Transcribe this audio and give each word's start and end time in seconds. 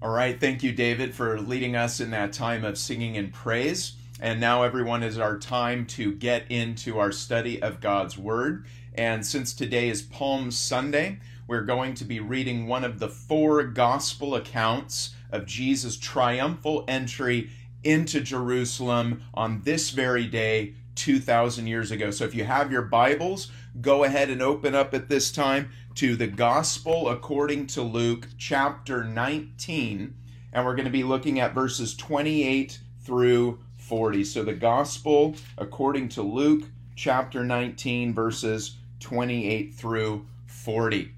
All 0.00 0.10
right, 0.10 0.38
thank 0.38 0.62
you, 0.62 0.70
David, 0.70 1.12
for 1.12 1.40
leading 1.40 1.74
us 1.74 1.98
in 1.98 2.12
that 2.12 2.32
time 2.32 2.64
of 2.64 2.78
singing 2.78 3.16
and 3.16 3.32
praise. 3.32 3.94
And 4.20 4.38
now, 4.38 4.62
everyone, 4.62 5.02
is 5.02 5.18
our 5.18 5.36
time 5.36 5.86
to 5.86 6.12
get 6.12 6.48
into 6.48 7.00
our 7.00 7.10
study 7.10 7.60
of 7.60 7.80
God's 7.80 8.16
Word. 8.16 8.64
And 8.94 9.26
since 9.26 9.52
today 9.52 9.88
is 9.88 10.02
Palm 10.02 10.52
Sunday, 10.52 11.18
we're 11.48 11.64
going 11.64 11.94
to 11.94 12.04
be 12.04 12.20
reading 12.20 12.68
one 12.68 12.84
of 12.84 13.00
the 13.00 13.08
four 13.08 13.64
gospel 13.64 14.36
accounts 14.36 15.16
of 15.32 15.46
Jesus' 15.46 15.96
triumphal 15.96 16.84
entry 16.86 17.50
into 17.82 18.20
Jerusalem 18.20 19.24
on 19.34 19.62
this 19.62 19.90
very 19.90 20.28
day, 20.28 20.74
2,000 20.94 21.66
years 21.66 21.90
ago. 21.90 22.10
So 22.10 22.24
if 22.24 22.34
you 22.34 22.44
have 22.44 22.70
your 22.70 22.82
Bibles, 22.82 23.50
go 23.80 24.04
ahead 24.04 24.30
and 24.30 24.42
open 24.42 24.74
up 24.74 24.94
at 24.94 25.08
this 25.08 25.30
time 25.30 25.70
to 25.98 26.14
the 26.14 26.28
Gospel 26.28 27.08
according 27.08 27.66
to 27.66 27.82
Luke, 27.82 28.28
chapter 28.38 29.02
19, 29.02 30.14
and 30.52 30.64
we're 30.64 30.76
going 30.76 30.84
to 30.84 30.92
be 30.92 31.02
looking 31.02 31.40
at 31.40 31.54
verses 31.54 31.96
28 31.96 32.78
through 33.00 33.58
40. 33.78 34.22
So, 34.22 34.44
the 34.44 34.54
Gospel 34.54 35.34
according 35.56 36.10
to 36.10 36.22
Luke, 36.22 36.68
chapter 36.94 37.42
19, 37.42 38.14
verses 38.14 38.76
28 39.00 39.74
through 39.74 40.24
40. 40.46 41.10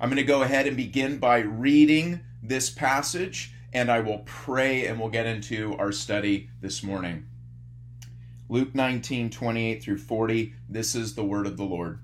I'm 0.00 0.08
going 0.08 0.18
to 0.18 0.22
go 0.22 0.42
ahead 0.42 0.68
and 0.68 0.76
begin 0.76 1.18
by 1.18 1.40
reading 1.40 2.20
this 2.40 2.70
passage, 2.70 3.52
and 3.72 3.90
I 3.90 3.98
will 3.98 4.22
pray 4.24 4.86
and 4.86 5.00
we'll 5.00 5.08
get 5.08 5.26
into 5.26 5.76
our 5.78 5.90
study 5.90 6.48
this 6.60 6.84
morning. 6.84 7.26
Luke 8.48 8.72
19, 8.72 9.30
28 9.30 9.82
through 9.82 9.98
40. 9.98 10.54
This 10.68 10.94
is 10.94 11.16
the 11.16 11.24
word 11.24 11.48
of 11.48 11.56
the 11.56 11.64
Lord. 11.64 11.98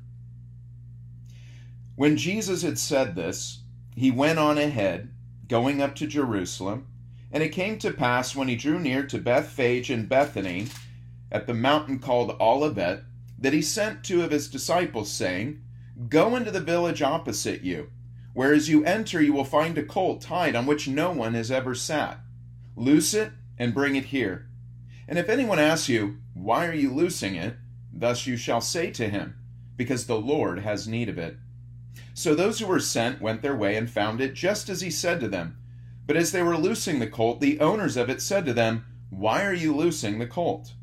When 1.97 2.17
Jesus 2.17 2.63
had 2.63 2.79
said 2.79 3.15
this, 3.15 3.61
he 3.95 4.11
went 4.11 4.41
on 4.41 4.59
ahead, 4.59 5.11
going 5.47 5.81
up 5.81 5.95
to 5.97 6.07
Jerusalem. 6.07 6.89
And 7.31 7.43
it 7.43 7.51
came 7.51 7.79
to 7.79 7.93
pass 7.93 8.35
when 8.35 8.49
he 8.49 8.57
drew 8.57 8.79
near 8.81 9.05
to 9.07 9.19
Bethphage 9.19 9.91
and 9.91 10.09
Bethany, 10.09 10.67
at 11.31 11.47
the 11.47 11.55
mountain 11.55 11.99
called 11.99 12.37
Olivet, 12.41 13.03
that 13.39 13.53
he 13.53 13.63
sent 13.63 14.05
two 14.05 14.23
of 14.23 14.31
his 14.31 14.49
disciples, 14.49 15.11
saying, 15.11 15.61
Go 16.09 16.35
into 16.35 16.51
the 16.51 16.61
village 16.61 17.03
opposite 17.03 17.63
you, 17.63 17.91
where 18.33 18.53
as 18.53 18.69
you 18.69 18.85
enter 18.85 19.23
you 19.23 19.33
will 19.33 19.45
find 19.45 19.79
a 19.79 19.85
colt 19.85 20.21
tied 20.21 20.57
on 20.57 20.67
which 20.67 20.89
no 20.89 21.13
one 21.13 21.35
has 21.35 21.51
ever 21.51 21.75
sat. 21.75 22.19
Loose 22.77 23.15
it 23.15 23.31
and 23.59 23.75
bring 23.75 23.95
it 23.95 24.07
here. 24.07 24.49
And 25.07 25.19
if 25.19 25.29
anyone 25.29 25.61
asks 25.61 25.89
you, 25.89 26.19
Why 26.35 26.67
are 26.67 26.75
you 26.75 26.93
loosing 26.93 27.37
it? 27.37 27.55
Thus 27.93 28.27
you 28.27 28.37
shall 28.37 28.61
say 28.61 28.91
to 28.93 29.09
him, 29.09 29.37
Because 29.77 30.07
the 30.07 30.19
Lord 30.19 30.61
has 30.61 30.89
need 30.89 31.09
of 31.09 31.19
it. 31.19 31.37
So 32.13 32.35
those 32.35 32.59
who 32.59 32.67
were 32.67 32.81
sent 32.81 33.21
went 33.21 33.43
their 33.43 33.57
way 33.57 33.77
and 33.77 33.91
found 33.91 34.21
it 34.21 34.35
just 34.35 34.69
as 34.69 34.81
he 34.81 34.91
said 34.91 35.21
to 35.21 35.29
them. 35.29 35.59
But 36.07 36.17
as 36.17 36.33
they 36.33 36.43
were 36.43 36.57
loosing 36.57 36.99
the 36.99 37.07
colt, 37.07 37.41
the 37.41 37.61
owners 37.61 37.97
of 37.97 38.11
it 38.11 38.21
said 38.21 38.45
to 38.47 38.53
them, 38.53 38.85
Why 39.11 39.45
are 39.45 39.55
you 39.55 39.75
loosing 39.75 40.19
the 40.19 40.27
colt? 40.27 40.75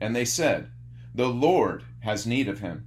And 0.00 0.16
they 0.16 0.24
said, 0.24 0.70
The 1.14 1.28
Lord 1.28 1.84
has 2.00 2.26
need 2.26 2.48
of 2.48 2.60
him. 2.60 2.86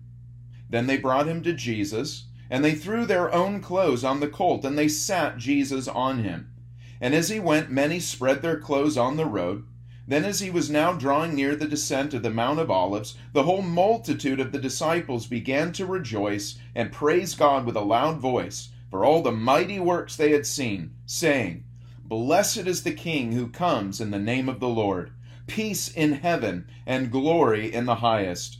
Then 0.70 0.88
they 0.88 0.98
brought 0.98 1.28
him 1.28 1.44
to 1.44 1.54
Jesus, 1.54 2.26
and 2.50 2.64
they 2.64 2.74
threw 2.74 3.06
their 3.06 3.34
own 3.34 3.62
clothes 3.62 4.04
on 4.04 4.20
the 4.20 4.28
colt, 4.28 4.66
and 4.66 4.78
they 4.78 4.88
sat 4.88 5.38
Jesus 5.38 5.88
on 5.88 6.24
him. 6.24 6.52
And 7.00 7.14
as 7.14 7.30
he 7.30 7.40
went, 7.40 7.70
many 7.70 8.00
spread 8.00 8.42
their 8.42 8.60
clothes 8.60 8.98
on 8.98 9.18
the 9.18 9.26
road. 9.26 9.66
Then, 10.06 10.26
as 10.26 10.42
he 10.42 10.50
was 10.50 10.70
now 10.70 10.94
drawing 10.94 11.34
near 11.34 11.56
the 11.56 11.68
descent 11.68 12.14
of 12.14 12.24
the 12.24 12.30
Mount 12.30 12.60
of 12.60 12.70
Olives, 12.70 13.16
the 13.32 13.44
whole 13.44 13.62
multitude 13.62 14.40
of 14.40 14.52
the 14.52 14.60
disciples 14.60 15.28
began 15.28 15.72
to 15.74 15.86
rejoice 15.86 16.58
and 16.76 16.92
praise 16.92 17.36
God 17.36 17.66
with 17.66 17.78
a 17.78 17.82
loud 17.82 18.18
voice 18.18 18.70
for 18.94 19.04
all 19.04 19.24
the 19.24 19.32
mighty 19.32 19.80
works 19.80 20.16
they 20.16 20.32
had 20.32 20.46
seen, 20.46 20.92
saying, 21.08 21.64
Blessed 22.04 22.68
is 22.68 22.84
the 22.84 22.92
King 22.92 23.32
who 23.32 23.48
comes 23.48 24.00
in 24.00 24.12
the 24.12 24.20
name 24.20 24.48
of 24.48 24.60
the 24.60 24.70
Lord, 24.70 25.12
peace 25.48 25.88
in 25.88 26.14
heaven 26.14 26.68
and 26.86 27.12
glory 27.12 27.74
in 27.74 27.86
the 27.86 27.96
highest. 27.96 28.60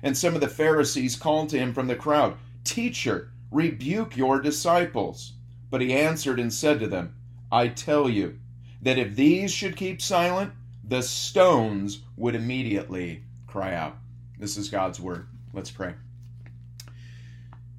And 0.00 0.16
some 0.16 0.34
of 0.34 0.40
the 0.40 0.48
Pharisees 0.48 1.16
called 1.16 1.48
to 1.48 1.58
him 1.58 1.72
from 1.72 1.88
the 1.88 1.96
crowd, 1.96 2.36
Teacher, 2.62 3.32
rebuke 3.50 4.16
your 4.16 4.40
disciples. 4.40 5.32
But 5.70 5.80
he 5.80 5.92
answered 5.92 6.38
and 6.38 6.52
said 6.52 6.78
to 6.78 6.86
them, 6.86 7.16
I 7.50 7.68
tell 7.68 8.08
you, 8.08 8.38
that 8.80 8.98
if 8.98 9.16
these 9.16 9.50
should 9.50 9.76
keep 9.76 10.00
silent, 10.00 10.52
the 10.86 11.02
stones 11.02 12.02
would 12.16 12.34
immediately 12.34 13.22
cry 13.46 13.74
out. 13.74 13.96
This 14.38 14.56
is 14.56 14.68
God's 14.68 15.00
word. 15.00 15.26
Let's 15.52 15.70
pray. 15.70 15.94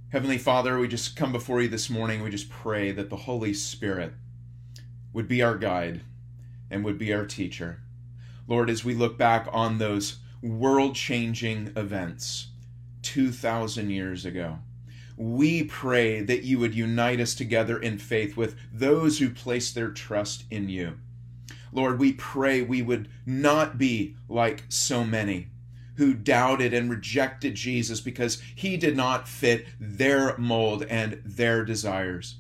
Heavenly 0.10 0.38
Father, 0.38 0.80
we 0.80 0.88
just 0.88 1.16
come 1.16 1.32
before 1.32 1.62
you 1.62 1.68
this 1.68 1.90
morning. 1.90 2.24
We 2.24 2.30
just 2.30 2.50
pray 2.50 2.92
that 2.92 3.10
the 3.10 3.16
Holy 3.16 3.54
Spirit 3.54 4.14
would 5.14 5.28
be 5.28 5.44
our 5.44 5.58
guide 5.58 6.02
and 6.72 6.84
would 6.84 6.98
be 6.98 7.14
our 7.14 7.26
teacher. 7.26 7.82
Lord, 8.48 8.70
as 8.70 8.84
we 8.84 8.94
look 8.96 9.18
back 9.18 9.48
on 9.52 9.78
those 9.78 10.18
world 10.42 10.96
changing 10.96 11.74
events 11.76 12.48
2,000 13.04 13.90
years 13.90 14.26
ago, 14.26 14.60
we 15.18 15.64
pray 15.64 16.22
that 16.22 16.44
you 16.44 16.60
would 16.60 16.74
unite 16.74 17.20
us 17.20 17.36
together 17.36 17.78
in 17.78 17.98
faith 17.98 18.36
with 18.36 18.56
those 18.74 19.20
who 19.20 19.30
place 19.30 19.72
their 19.72 19.92
trust 19.92 20.46
in 20.50 20.70
you. 20.70 20.98
Lord, 21.72 22.00
we 22.00 22.14
pray 22.14 22.62
we 22.62 22.82
would 22.82 23.10
not 23.26 23.78
be 23.78 24.16
like 24.30 24.64
so 24.70 25.04
many 25.04 25.48
who 25.96 26.14
doubted 26.14 26.74
and 26.74 26.90
rejected 26.90 27.56
Jesus 27.56 28.02
because 28.02 28.42
he 28.56 28.78
did 28.78 28.96
not 28.96 29.28
fit 29.28 29.66
their 29.80 30.38
mold 30.38 30.84
and 30.84 31.22
their 31.26 31.64
desires. 31.64 32.36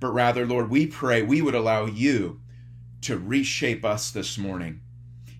But 0.00 0.12
rather, 0.12 0.46
Lord, 0.46 0.70
we 0.70 0.86
pray 0.86 1.22
we 1.22 1.42
would 1.42 1.54
allow 1.54 1.86
you 1.86 2.40
to 3.02 3.18
reshape 3.18 3.84
us 3.84 4.10
this 4.10 4.36
morning 4.36 4.80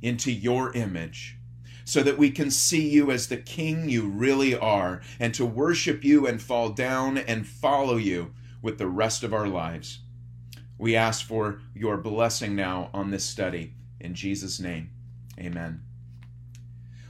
into 0.03 0.33
your 0.33 0.73
image 0.75 1.37
so 1.85 2.03
that 2.03 2.19
we 2.19 2.31
can 2.31 2.51
see 2.51 2.89
you 2.89 3.11
as 3.11 3.29
the 3.29 3.37
King 3.37 3.89
you 3.89 4.09
really 4.09 4.57
are 4.57 5.01
and 5.19 5.35
to 5.35 5.45
worship 5.45 6.05
you 6.05 6.27
and 6.27 6.41
fall 6.41 6.71
down 6.71 7.19
and 7.19 7.47
follow 7.47 7.97
you 7.97 8.33
with 8.62 8.79
the 8.79 8.87
rest 8.87 9.23
of 9.23 9.35
our 9.35 9.49
lives. 9.49 10.01
We 10.81 10.97
ask 10.97 11.27
for 11.27 11.61
your 11.75 11.99
blessing 11.99 12.57
now 12.57 12.89
on 12.95 13.11
this 13.11 13.23
study. 13.23 13.75
In 14.01 14.15
Jesus' 14.15 14.59
name, 14.59 14.89
amen. 15.39 15.83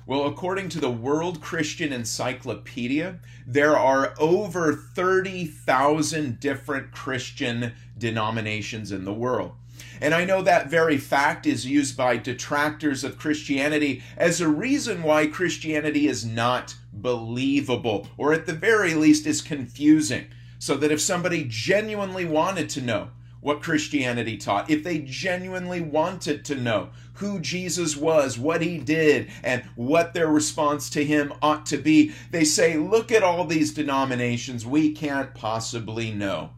Well, 0.07 0.27
according 0.27 0.71
to 0.71 0.81
the 0.81 0.91
World 0.91 1.41
Christian 1.41 1.93
Encyclopedia, 1.93 3.21
there 3.47 3.79
are 3.79 4.13
over 4.19 4.75
30,000 4.75 6.41
different 6.41 6.91
Christian 6.91 7.75
denominations 7.97 8.91
in 8.91 9.05
the 9.05 9.15
world. 9.15 9.53
And 10.01 10.15
I 10.15 10.25
know 10.25 10.43
that 10.43 10.69
very 10.69 10.99
fact 10.99 11.47
is 11.47 11.65
used 11.65 11.97
by 11.97 12.17
detractors 12.17 13.05
of 13.05 13.19
Christianity 13.19 14.03
as 14.17 14.41
a 14.41 14.49
reason 14.49 15.05
why 15.05 15.29
Christianity 15.29 16.09
is 16.09 16.27
not 16.27 16.75
believable, 16.93 18.09
or 18.19 18.33
at 18.33 18.47
the 18.47 18.53
very 18.53 18.95
least 18.95 19.29
is 19.29 19.41
confusing. 19.41 20.27
So 20.59 20.77
that 20.77 20.91
if 20.91 21.01
somebody 21.01 21.47
genuinely 21.49 22.25
wanted 22.25 22.69
to 22.71 22.81
know, 22.81 23.11
what 23.41 23.63
Christianity 23.63 24.37
taught, 24.37 24.71
if 24.71 24.85
they 24.85 24.99
genuinely 24.99 25.81
wanted 25.81 26.45
to 26.47 26.55
know 26.55 26.91
who 27.15 27.41
Jesus 27.41 27.97
was, 27.97 28.39
what 28.39 28.63
he 28.63 28.79
did, 28.79 29.31
and 29.43 29.63
what 29.75 30.15
their 30.15 30.29
response 30.29 30.91
to 30.91 31.05
him 31.05 31.33
ought 31.43 31.67
to 31.67 31.77
be, 31.79 32.13
they 32.31 32.45
say, 32.45 32.77
Look 32.77 33.11
at 33.11 33.23
all 33.23 33.45
these 33.45 33.73
denominations, 33.73 34.67
we 34.67 34.93
can't 34.93 35.35
possibly 35.35 36.13
know. 36.13 36.51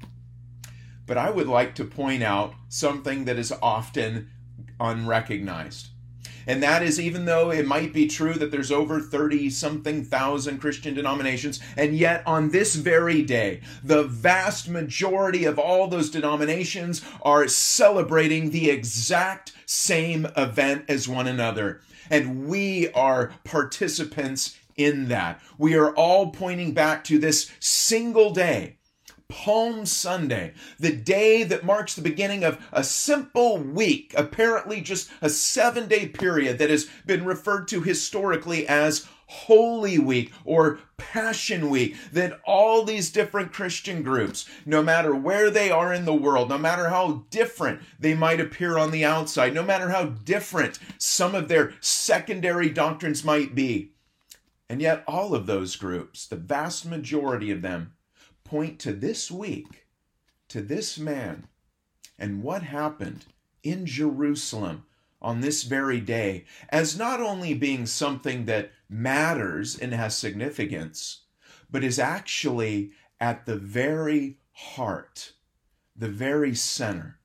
But 1.07 1.19
I 1.19 1.31
would 1.31 1.49
like 1.49 1.75
to 1.77 1.85
point 1.85 2.23
out 2.23 2.55
something 2.69 3.25
that 3.25 3.39
is 3.39 3.53
often 3.63 4.31
unrecognized. 4.81 5.89
And 6.47 6.63
that 6.63 6.83
is, 6.83 7.01
even 7.01 7.25
though 7.25 7.51
it 7.51 7.67
might 7.67 7.93
be 7.93 8.07
true 8.07 8.35
that 8.35 8.51
there's 8.51 8.73
over 8.73 9.01
30 9.01 9.51
something 9.51 10.05
thousand 10.05 10.59
Christian 10.59 10.95
denominations, 10.95 11.61
and 11.77 11.97
yet 11.97 12.23
on 12.27 12.51
this 12.51 12.75
very 12.75 13.23
day, 13.23 13.61
the 13.83 14.05
vast 14.05 14.69
majority 14.69 15.45
of 15.45 15.59
all 15.59 15.89
those 15.89 16.11
denominations 16.11 17.03
are 17.23 17.49
celebrating 17.49 18.51
the 18.51 18.71
exact 18.71 19.53
same 19.67 20.27
event 20.37 20.85
as 20.89 21.09
one 21.09 21.27
another. 21.27 21.81
And 22.11 22.47
we 22.47 22.91
are 22.93 23.33
participants 23.45 24.59
in 24.77 25.09
that. 25.09 25.41
We 25.59 25.75
are 25.75 25.95
all 25.95 26.31
pointing 26.31 26.73
back 26.73 27.05
to 27.05 27.19
this 27.19 27.51
single 27.61 28.33
day 28.33 28.77
Palm 29.33 29.87
Sunday, 29.87 30.53
the 30.79 30.93
day 30.93 31.43
that 31.43 31.65
marks 31.65 31.95
the 31.95 32.03
beginning 32.03 32.45
of 32.45 32.63
a 32.71 32.85
simple 32.85 33.57
week, 33.57 34.13
apparently 34.15 34.83
just 34.83 35.11
a 35.23 35.31
seven 35.31 35.89
day 35.89 36.07
period 36.07 36.59
that 36.59 36.69
has 36.69 36.87
been 37.07 37.25
referred 37.25 37.67
to 37.69 37.81
historically 37.81 38.69
as 38.69 39.07
Holy 39.27 39.99
Week 39.99 40.31
or 40.45 40.81
Passion 40.99 41.71
Week, 41.71 41.97
that 42.13 42.43
all 42.45 42.85
these 42.85 43.11
different 43.11 43.55
Christian 43.55 44.03
groups, 44.03 44.47
no 44.67 44.83
matter 44.83 45.15
where 45.15 45.51
they 45.51 45.71
are 45.71 45.95
in 45.95 46.05
the 46.05 46.13
world, 46.13 46.51
no 46.51 46.59
matter 46.59 46.91
how 46.91 47.25
different 47.31 47.81
they 47.99 48.13
might 48.13 48.39
appear 48.39 48.77
on 48.77 48.91
the 48.91 49.07
outside, 49.07 49.55
no 49.55 49.63
matter 49.63 49.89
how 49.89 50.05
different 50.05 50.79
some 50.99 51.35
of 51.35 51.49
their 51.49 51.73
secondary 51.81 52.69
doctrines 52.69 53.25
might 53.25 53.55
be, 53.55 53.93
and 54.69 54.83
yet 54.83 55.03
all 55.09 55.35
of 55.35 55.47
those 55.47 55.75
groups, 55.75 56.27
the 56.27 56.37
vast 56.37 56.85
majority 56.85 57.51
of 57.51 57.63
them, 57.63 57.95
point 58.45 58.79
to 58.81 58.93
this 58.93 59.31
week, 59.31 59.87
to 60.49 60.61
this 60.61 60.99
man, 60.99 61.49
and 62.19 62.43
what 62.43 62.63
happened 62.63 63.27
in 63.63 63.87
Jerusalem 63.87 64.85
on 65.21 65.41
this 65.41 65.63
very 65.63 66.01
day 66.01 66.45
as 66.69 66.99
not 66.99 67.21
only 67.21 67.55
being 67.55 67.87
something 67.87 68.45
that 68.47 68.73
matters 68.89 69.79
and 69.79 69.95
has 69.95 70.17
significance, 70.17 71.23
but 71.71 71.85
is 71.85 71.99
actually 71.99 72.91
at 73.21 73.47
the 73.47 73.57
very 73.57 74.39
heart, 74.53 75.33
the 75.97 76.09
very 76.09 76.55
center 76.55 77.19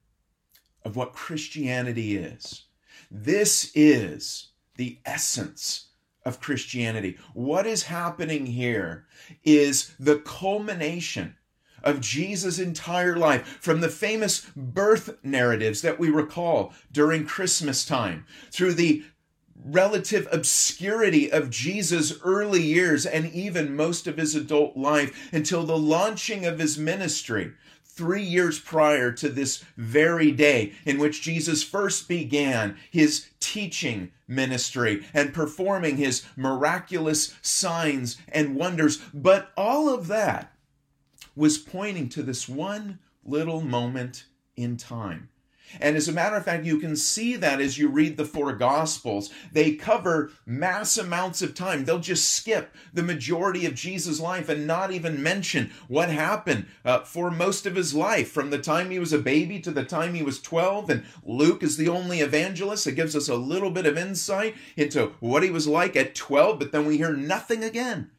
of 0.84 0.96
what 0.96 1.14
Christianity 1.14 2.16
is. 2.16 2.66
This 3.12 3.72
is 3.76 4.52
the 4.76 5.00
essence 5.06 5.88
of 6.28 6.42
Christianity. 6.42 7.18
What 7.34 7.66
is 7.66 7.84
happening 7.84 8.46
here 8.46 9.06
is 9.44 9.94
the 9.98 10.18
culmination 10.18 11.38
of 11.84 12.02
Jesus' 12.02 12.60
entire 12.60 13.16
life, 13.16 13.60
from 13.62 13.80
the 13.80 13.90
famous 13.90 14.46
birth 14.56 15.18
narratives 15.24 15.82
that 15.84 16.00
we 16.00 16.10
recall 16.10 16.74
during 16.92 17.26
Christmas 17.26 17.86
time, 17.86 18.26
through 18.52 18.74
the 18.74 19.04
relative 19.64 20.28
obscurity 20.32 21.32
of 21.32 21.50
Jesus' 21.50 22.20
early 22.24 22.62
years 22.62 23.06
and 23.06 23.32
even 23.32 23.76
most 23.76 24.06
of 24.06 24.18
his 24.18 24.36
adult 24.36 24.76
life 24.76 25.30
until 25.34 25.64
the 25.64 25.78
launching 25.78 26.46
of 26.46 26.60
his 26.60 26.78
ministry 26.78 27.54
three 27.98 28.24
years 28.24 28.60
prior 28.60 29.12
to 29.12 29.28
this 29.28 29.64
very 29.76 30.32
day 30.32 30.74
in 30.86 31.00
which 31.00 31.22
Jesus 31.22 31.64
first 31.64 32.08
began 32.08 32.78
his 32.92 33.28
teaching 33.40 34.12
ministry 34.28 35.04
and 35.14 35.34
performing 35.34 35.98
his 35.98 36.24
miraculous 36.36 37.36
signs 37.42 38.18
and 38.30 38.56
wonders. 38.56 38.98
But 39.14 39.52
all 39.58 39.90
of 39.90 40.08
that 40.08 40.54
was 41.36 41.58
pointing 41.58 42.10
to 42.10 42.24
this 42.24 42.48
one 42.48 43.00
little 43.26 43.62
moment 43.62 44.26
in 44.56 44.78
time. 44.78 45.30
And 45.80 45.96
as 45.96 46.08
a 46.08 46.14
matter 46.14 46.36
of 46.36 46.46
fact, 46.46 46.66
you 46.66 46.80
can 46.80 46.96
see 46.96 47.36
that 47.36 47.60
as 47.62 47.78
you 47.78 47.88
read 47.88 48.18
the 48.18 48.26
four 48.26 48.54
Gospels. 48.54 49.30
They 49.52 49.76
cover 49.76 50.32
mass 50.46 50.98
amounts 50.98 51.42
of 51.42 51.54
time. 51.54 51.86
They'll 51.86 52.00
just 52.00 52.30
skip 52.30 52.76
the 52.94 53.04
majority 53.04 53.66
of 53.66 53.76
Jesus' 53.76 54.20
life 54.20 54.50
and 54.50 54.66
not 54.66 54.92
even 54.92 55.22
mention 55.22 55.72
what 55.88 56.10
happened 56.10 56.68
uh, 56.86 57.00
for 57.00 57.30
most 57.30 57.66
of 57.66 57.76
his 57.76 57.94
life, 57.94 58.32
from 58.32 58.50
the 58.50 58.60
time 58.60 58.90
he 58.90 59.00
was 59.00 59.14
a 59.14 59.20
baby 59.20 59.60
to 59.62 59.72
the 59.72 59.84
time 59.84 60.14
he 60.14 60.24
was 60.24 60.42
12. 60.42 60.90
And 60.90 61.06
Luke 61.24 61.64
is 61.64 61.78
the 61.78 61.90
only 61.90 62.22
evangelist 62.22 62.86
that 62.86 62.94
gives 62.94 63.16
us 63.16 63.28
a 63.28 63.36
little 63.36 63.72
bit 63.72 63.86
of 63.86 63.98
insight 63.98 64.56
into 64.76 65.14
what 65.20 65.44
he 65.44 65.50
was 65.50 65.68
like 65.68 65.96
at 65.96 66.16
12, 66.16 66.60
but 66.60 66.72
then 66.72 66.86
we 66.86 66.98
hear 66.98 67.14
nothing 67.14 67.64
again 67.64 68.12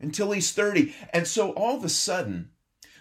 until 0.00 0.32
he's 0.32 0.52
30. 0.52 0.94
And 1.12 1.26
so 1.26 1.50
all 1.52 1.76
of 1.76 1.84
a 1.84 1.88
sudden, 1.88 2.50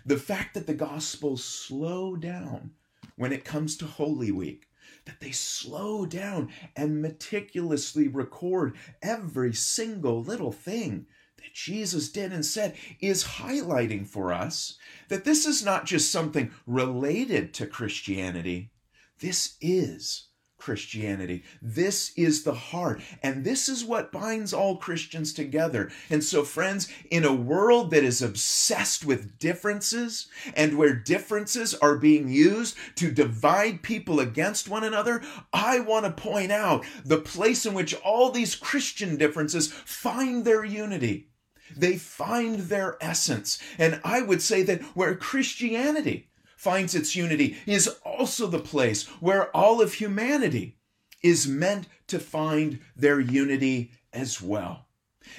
the 0.06 0.18
fact 0.18 0.54
that 0.54 0.68
the 0.68 0.74
Gospels 0.74 1.44
slow 1.44 2.16
down 2.16 2.72
when 3.18 3.34
it 3.34 3.44
comes 3.44 3.76
to 3.78 3.86
Holy 3.86 4.32
Week, 4.32 4.68
that 5.06 5.20
they 5.20 5.32
slow 5.32 6.06
down 6.06 6.50
and 6.76 7.02
meticulously 7.02 8.08
record 8.08 8.78
every 9.02 9.54
single 9.54 10.24
little 10.24 10.52
thing 10.52 11.08
that 11.38 11.54
Jesus 11.54 12.10
did 12.10 12.32
and 12.32 12.46
said 12.46 12.76
is 13.00 13.24
highlighting 13.24 14.08
for 14.08 14.32
us 14.32 14.78
that 15.10 15.26
this 15.26 15.46
is 15.46 15.64
not 15.64 15.86
just 15.86 16.12
something 16.12 16.52
related 16.66 17.54
to 17.56 17.68
Christianity, 17.68 18.72
this 19.20 19.58
is 19.62 20.27
Christianity. 20.68 21.46
This 21.62 22.12
is 22.18 22.44
the 22.44 22.54
heart, 22.54 23.00
and 23.24 23.46
this 23.46 23.70
is 23.70 23.86
what 23.86 24.12
binds 24.12 24.54
all 24.54 24.76
Christians 24.76 25.32
together. 25.32 25.90
And 26.10 26.22
so, 26.22 26.44
friends, 26.44 26.90
in 27.10 27.24
a 27.24 27.34
world 27.34 27.90
that 27.92 28.04
is 28.04 28.22
obsessed 28.22 29.06
with 29.06 29.40
differences 29.40 30.28
and 30.58 30.78
where 30.78 30.94
differences 30.94 31.74
are 31.76 31.96
being 31.96 32.28
used 32.28 32.76
to 32.96 33.10
divide 33.10 33.82
people 33.82 34.20
against 34.20 34.68
one 34.68 34.84
another, 34.84 35.24
I 35.54 35.80
want 35.80 36.06
to 36.06 36.12
point 36.12 36.52
out 36.52 36.86
the 37.06 37.22
place 37.22 37.66
in 37.66 37.74
which 37.74 37.94
all 38.02 38.30
these 38.30 38.54
Christian 38.54 39.16
differences 39.16 39.72
find 39.72 40.44
their 40.44 40.66
unity. 40.66 41.30
They 41.78 41.96
find 41.96 42.60
their 42.60 42.98
essence. 43.00 43.58
And 43.78 44.02
I 44.04 44.22
would 44.22 44.42
say 44.42 44.64
that 44.64 44.82
where 44.98 45.16
Christianity 45.16 46.27
finds 46.58 46.96
its 46.96 47.16
unity 47.16 47.56
is 47.66 47.88
also 48.04 48.48
the 48.48 48.60
place 48.60 49.06
where 49.22 49.56
all 49.56 49.80
of 49.80 49.94
humanity 49.94 50.76
is 51.24 51.48
meant 51.48 51.88
to 52.08 52.20
find 52.20 52.80
their 52.96 53.20
unity 53.20 53.92
as 54.12 54.42
well. 54.42 54.88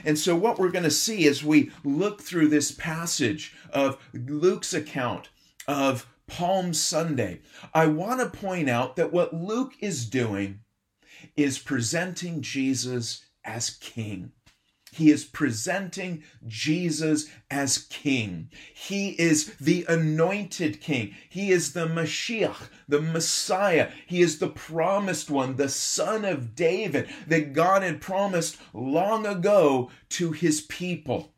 And 0.04 0.18
so, 0.18 0.36
what 0.36 0.58
we're 0.58 0.70
going 0.70 0.84
to 0.84 0.90
see 0.90 1.26
as 1.26 1.42
we 1.42 1.70
look 1.82 2.22
through 2.22 2.48
this 2.48 2.70
passage 2.72 3.54
of 3.72 3.98
Luke's 4.12 4.72
account 4.72 5.28
of 5.66 6.06
Palm 6.26 6.72
Sunday, 6.74 7.40
I 7.74 7.86
want 7.86 8.20
to 8.20 8.38
point 8.38 8.68
out 8.68 8.96
that 8.96 9.12
what 9.12 9.34
Luke 9.34 9.74
is 9.80 10.08
doing 10.08 10.60
is 11.36 11.58
presenting 11.58 12.42
Jesus 12.42 13.24
as 13.44 13.70
king. 13.70 14.32
He 14.92 15.10
is 15.10 15.24
presenting 15.24 16.24
Jesus 16.46 17.26
as 17.50 17.78
king. 17.78 18.50
He 18.74 19.10
is 19.10 19.54
the 19.56 19.84
anointed 19.88 20.80
king. 20.80 21.14
He 21.28 21.50
is 21.50 21.72
the 21.72 21.86
Mashiach, 21.86 22.68
the 22.88 23.00
Messiah. 23.00 23.90
He 24.06 24.20
is 24.20 24.38
the 24.38 24.48
promised 24.48 25.30
one, 25.30 25.56
the 25.56 25.68
son 25.68 26.24
of 26.24 26.54
David 26.54 27.08
that 27.26 27.52
God 27.52 27.82
had 27.82 28.00
promised 28.00 28.56
long 28.72 29.26
ago 29.26 29.90
to 30.10 30.32
his 30.32 30.62
people. 30.62 31.34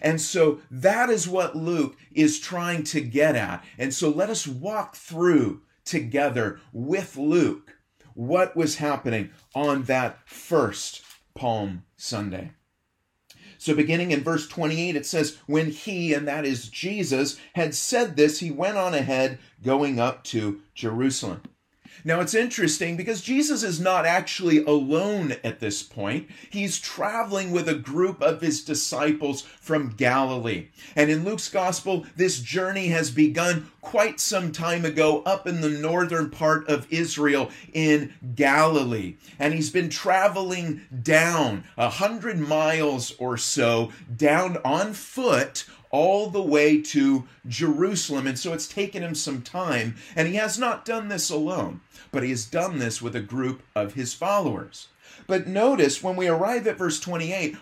And 0.00 0.20
so 0.20 0.60
that 0.70 1.10
is 1.10 1.26
what 1.26 1.56
Luke 1.56 1.96
is 2.12 2.38
trying 2.38 2.84
to 2.84 3.00
get 3.00 3.34
at. 3.34 3.64
And 3.78 3.92
so 3.92 4.08
let 4.08 4.30
us 4.30 4.46
walk 4.46 4.94
through 4.94 5.62
together 5.84 6.60
with 6.72 7.16
Luke 7.16 7.76
what 8.14 8.56
was 8.56 8.76
happening 8.76 9.30
on 9.54 9.84
that 9.84 10.18
first 10.28 11.02
Palm 11.34 11.84
Sunday. 11.96 12.52
So, 13.60 13.74
beginning 13.74 14.10
in 14.10 14.24
verse 14.24 14.48
28, 14.48 14.96
it 14.96 15.04
says, 15.04 15.36
When 15.44 15.70
he, 15.70 16.14
and 16.14 16.26
that 16.26 16.46
is 16.46 16.70
Jesus, 16.70 17.38
had 17.52 17.74
said 17.74 18.16
this, 18.16 18.38
he 18.38 18.50
went 18.50 18.78
on 18.78 18.94
ahead, 18.94 19.38
going 19.62 20.00
up 20.00 20.24
to 20.24 20.62
Jerusalem. 20.74 21.42
Now 22.04 22.20
it's 22.20 22.34
interesting 22.34 22.96
because 22.96 23.20
Jesus 23.20 23.62
is 23.62 23.80
not 23.80 24.06
actually 24.06 24.64
alone 24.64 25.36
at 25.44 25.60
this 25.60 25.82
point. 25.82 26.28
He's 26.48 26.78
traveling 26.78 27.50
with 27.50 27.68
a 27.68 27.74
group 27.74 28.22
of 28.22 28.40
his 28.40 28.64
disciples 28.64 29.42
from 29.42 29.94
Galilee. 29.96 30.68
And 30.96 31.10
in 31.10 31.24
Luke's 31.24 31.48
gospel, 31.48 32.06
this 32.16 32.40
journey 32.40 32.88
has 32.88 33.10
begun 33.10 33.70
quite 33.80 34.20
some 34.20 34.52
time 34.52 34.84
ago 34.84 35.22
up 35.24 35.46
in 35.46 35.60
the 35.60 35.70
northern 35.70 36.30
part 36.30 36.68
of 36.68 36.86
Israel 36.90 37.50
in 37.72 38.12
Galilee. 38.34 39.16
And 39.38 39.54
he's 39.54 39.70
been 39.70 39.88
traveling 39.88 40.82
down 41.02 41.64
a 41.76 41.88
hundred 41.88 42.38
miles 42.38 43.12
or 43.18 43.36
so 43.36 43.92
down 44.16 44.58
on 44.64 44.92
foot 44.92 45.64
all 45.90 46.30
the 46.30 46.42
way 46.42 46.80
to 46.80 47.26
Jerusalem. 47.46 48.26
And 48.26 48.38
so 48.38 48.52
it's 48.52 48.68
taken 48.68 49.02
him 49.02 49.14
some 49.14 49.42
time. 49.42 49.96
And 50.16 50.28
he 50.28 50.34
has 50.36 50.58
not 50.58 50.84
done 50.84 51.08
this 51.08 51.30
alone, 51.30 51.80
but 52.12 52.22
he 52.22 52.30
has 52.30 52.44
done 52.44 52.78
this 52.78 53.02
with 53.02 53.14
a 53.14 53.20
group 53.20 53.62
of 53.74 53.94
his 53.94 54.14
followers. 54.14 54.88
But 55.26 55.46
notice 55.46 56.02
when 56.02 56.16
we 56.16 56.28
arrive 56.28 56.66
at 56.66 56.78
verse 56.78 57.00
28, 57.00 57.56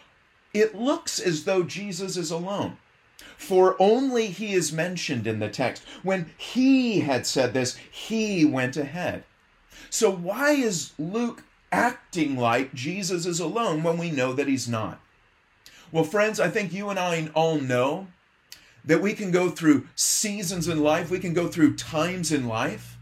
it 0.54 0.75
looks 0.75 1.18
as 1.18 1.44
though 1.44 1.62
Jesus 1.62 2.16
is 2.16 2.30
alone. 2.30 2.76
For 3.37 3.76
only 3.80 4.26
he 4.26 4.54
is 4.54 4.73
mentioned 4.73 5.26
in 5.26 5.38
the 5.38 5.49
text. 5.49 5.82
When 6.02 6.30
he 6.37 7.00
had 7.00 7.26
said 7.26 7.54
this, 7.54 7.76
he 7.90 8.44
went 8.44 8.76
ahead. 8.76 9.25
So 9.90 10.11
why 10.11 10.52
is 10.52 10.92
Luke 10.99 11.44
acting 11.70 12.37
like 12.37 12.75
Jesus 12.75 13.26
is 13.26 13.40
alone 13.40 13.82
when 13.82 13.97
we 13.97 14.11
know 14.11 14.32
that 14.32 14.49
he's 14.49 14.68
not? 14.68 15.00
Well, 15.90 16.04
friends, 16.04 16.38
I 16.38 16.49
think 16.49 16.73
you 16.73 16.90
and 16.90 16.99
I 16.99 17.30
all 17.35 17.58
know 17.58 18.08
that 18.88 19.02
we 19.02 19.12
can 19.12 19.30
go 19.30 19.50
through 19.50 19.87
seasons 19.95 20.66
in 20.66 20.83
life, 20.83 21.11
we 21.11 21.18
can 21.18 21.35
go 21.35 21.47
through 21.47 21.76
times 21.76 22.33
in 22.33 22.49
life 22.49 22.97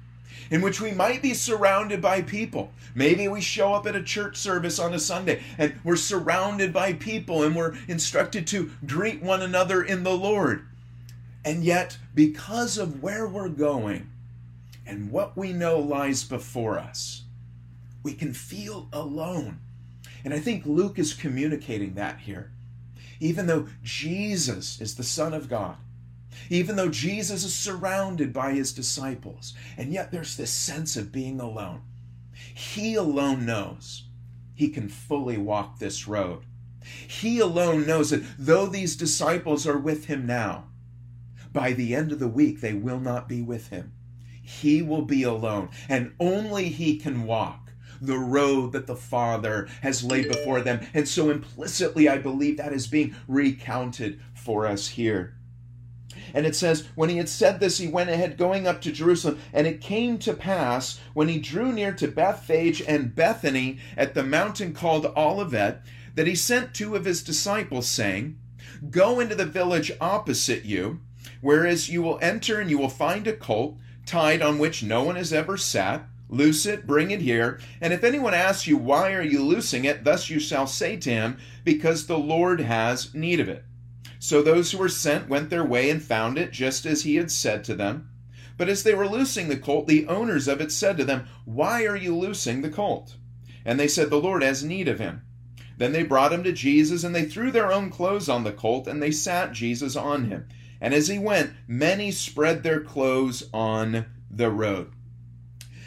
in 0.51 0.61
which 0.61 0.81
we 0.81 0.91
might 0.93 1.23
be 1.23 1.33
surrounded 1.33 2.03
by 2.03 2.23
people. 2.23 2.73
Maybe 2.95 3.29
we 3.29 3.41
show 3.41 3.73
up 3.73 3.87
at 3.87 3.97
a 3.97 4.03
church 4.03 4.37
service 4.37 4.79
on 4.79 4.95
a 4.95 4.99
Sunday 4.99 5.43
and 5.59 5.79
we're 5.85 5.97
surrounded 5.97 6.73
by 6.73 6.93
people 6.93 7.43
and 7.43 7.55
we're 7.55 7.77
instructed 7.89 8.47
to 8.49 8.71
greet 8.85 9.23
one 9.23 9.43
another 9.43 9.83
in 9.83 10.03
the 10.03 10.17
Lord. 10.17 10.67
And 11.45 11.63
yet, 11.65 11.99
because 12.15 12.79
of 12.79 13.03
where 13.03 13.27
we're 13.27 13.49
going 13.49 14.11
and 14.85 15.13
what 15.13 15.37
we 15.37 15.53
know 15.53 15.79
lies 15.79 16.25
before 16.25 16.79
us, 16.79 17.23
we 18.03 18.13
can 18.13 18.33
feel 18.33 18.89
alone. 18.93 19.61
And 20.25 20.35
I 20.35 20.41
think 20.41 20.67
Luke 20.67 20.99
is 20.99 21.15
communicating 21.15 21.95
that 21.95 22.21
here 22.21 22.51
even 23.21 23.47
though 23.47 23.69
Jesus 23.83 24.81
is 24.81 24.95
the 24.97 25.05
Son 25.05 25.35
of 25.35 25.49
God, 25.49 25.77
even 26.51 26.77
though 26.77 26.91
Jesus 26.91 27.45
is 27.45 27.55
surrounded 27.55 28.33
by 28.33 28.53
his 28.53 28.73
disciples, 28.73 29.55
and 29.77 29.93
yet 29.93 30.13
there's 30.13 30.37
this 30.37 30.51
sense 30.51 30.97
of 30.97 31.13
being 31.13 31.41
alone. 31.41 31.83
He 32.55 32.95
alone 32.95 33.47
knows 33.47 34.05
he 34.55 34.69
can 34.69 34.89
fully 34.89 35.39
walk 35.39 35.79
this 35.79 36.07
road. 36.07 36.45
He 37.09 37.41
alone 37.41 37.87
knows 37.87 38.11
that 38.11 38.25
though 38.39 38.67
these 38.67 38.97
disciples 38.97 39.67
are 39.67 39.79
with 39.79 40.07
him 40.07 40.27
now, 40.27 40.67
by 41.53 41.73
the 41.73 41.95
end 41.95 42.13
of 42.13 42.19
the 42.19 42.29
week 42.29 42.61
they 42.61 42.75
will 42.75 43.01
not 43.01 43.29
be 43.29 43.43
with 43.43 43.69
him. 43.69 43.93
he 44.47 44.81
will 44.81 45.03
be 45.03 45.25
alone, 45.25 45.69
and 45.89 46.13
only 46.21 46.69
he 46.69 46.97
can 46.97 47.25
walk 47.25 47.66
the 48.01 48.19
road 48.19 48.73
that 48.73 48.87
the 48.87 48.97
Father 48.97 49.69
has 49.83 50.05
laid 50.05 50.29
before 50.29 50.61
them. 50.61 50.87
And 50.95 51.09
so 51.09 51.31
implicitly, 51.31 52.09
I 52.09 52.19
believe 52.19 52.57
that 52.57 52.73
is 52.73 52.87
being 52.87 53.15
recounted 53.29 54.21
for 54.35 54.67
us 54.67 54.89
here. 54.89 55.35
And 56.35 56.45
it 56.47 56.57
says, 56.57 56.87
When 56.95 57.09
he 57.09 57.17
had 57.17 57.29
said 57.29 57.61
this, 57.61 57.79
he 57.79 57.89
went 57.89 58.11
ahead 58.11 58.37
going 58.37 58.67
up 58.67 58.81
to 58.83 58.93
Jerusalem. 58.93 59.39
And 59.53 59.67
it 59.67 59.81
came 59.81 60.19
to 60.19 60.35
pass, 60.35 61.01
when 61.15 61.29
he 61.29 61.39
drew 61.39 61.73
near 61.73 61.93
to 61.93 62.09
Bethphage 62.09 62.83
and 62.83 63.15
Bethany 63.15 63.79
at 63.97 64.15
the 64.15 64.23
mountain 64.23 64.75
called 64.75 65.07
Olivet, 65.17 65.83
that 66.15 66.27
he 66.27 66.35
sent 66.35 66.75
two 66.75 66.97
of 66.97 67.05
his 67.05 67.23
disciples, 67.23 67.87
saying, 67.87 68.39
Go 68.91 69.21
into 69.21 69.35
the 69.35 69.47
village 69.47 69.93
opposite 70.01 70.65
you, 70.65 71.01
whereas 71.41 71.89
you 71.89 72.03
will 72.03 72.19
enter 72.21 72.61
and 72.61 72.71
you 72.71 72.79
will 72.79 72.89
find 72.89 73.27
a 73.27 73.33
colt 73.33 73.79
tied 74.05 74.43
on 74.43 74.59
which 74.59 74.83
no 74.83 75.03
one 75.03 75.17
has 75.17 75.33
ever 75.33 75.57
sat. 75.57 76.07
Loose 76.29 76.67
it, 76.67 76.87
bring 76.87 77.11
it 77.11 77.21
here. 77.21 77.61
And 77.81 77.93
if 77.93 78.03
anyone 78.03 78.35
asks 78.35 78.67
you, 78.67 78.77
Why 78.77 79.13
are 79.13 79.23
you 79.23 79.43
loosing 79.43 79.85
it? 79.85 80.05
Thus 80.05 80.29
you 80.29 80.41
shall 80.41 80.67
say 80.67 80.97
to 80.97 81.11
him, 81.11 81.39
Because 81.65 82.07
the 82.07 82.19
Lord 82.19 82.61
has 82.61 83.15
need 83.15 83.41
of 83.41 83.49
it. 83.49 83.65
So 84.19 84.43
those 84.43 84.73
who 84.73 84.79
were 84.79 84.89
sent 84.89 85.29
went 85.29 85.51
their 85.51 85.65
way 85.65 85.89
and 85.89 86.03
found 86.03 86.37
it 86.37 86.51
just 86.51 86.85
as 86.85 87.03
he 87.03 87.17
had 87.17 87.31
said 87.31 87.63
to 87.65 87.75
them. 87.75 88.09
But 88.57 88.69
as 88.69 88.83
they 88.83 88.95
were 88.95 89.09
loosing 89.09 89.49
the 89.49 89.57
colt, 89.57 89.87
the 89.87 90.07
owners 90.09 90.49
of 90.49 90.61
it 90.61 90.73
said 90.73 90.97
to 90.97 91.05
them, 91.05 91.27
Why 91.45 91.85
are 91.85 91.97
you 91.97 92.17
loosing 92.17 92.63
the 92.63 92.71
colt? 92.71 93.17
And 93.65 93.79
they 93.79 93.89
said, 93.89 94.11
The 94.11 94.17
Lord 94.17 94.43
has 94.43 94.65
need 94.65 94.89
of 94.89 94.99
him. 94.99 95.23
Then 95.77 95.93
they 95.93 96.03
brought 96.03 96.33
him 96.33 96.43
to 96.45 96.53
Jesus, 96.53 97.05
and 97.05 97.15
they 97.15 97.25
threw 97.27 97.51
their 97.51 97.71
own 97.71 97.91
clothes 97.91 98.29
on 98.29 98.45
the 98.45 98.53
colt, 98.53 98.89
and 98.89 99.03
they 99.03 99.11
sat 99.11 99.53
Jesus 99.53 99.95
on 99.95 100.25
him. 100.25 100.49
And 100.81 100.95
as 100.95 101.09
he 101.09 101.19
went, 101.19 101.53
many 101.69 102.11
spread 102.11 102.63
their 102.63 102.81
clothes 102.81 103.45
on 103.53 104.07
the 104.31 104.51
road. 104.51 104.93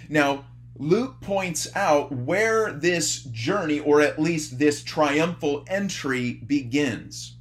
Now, 0.09 0.45
Luke 0.75 1.21
points 1.21 1.67
out 1.75 2.11
where 2.11 2.71
this 2.73 3.23
journey, 3.23 3.79
or 3.79 4.01
at 4.01 4.19
least 4.19 4.57
this 4.57 4.83
triumphal 4.83 5.63
entry, 5.67 6.33
begins. 6.33 7.35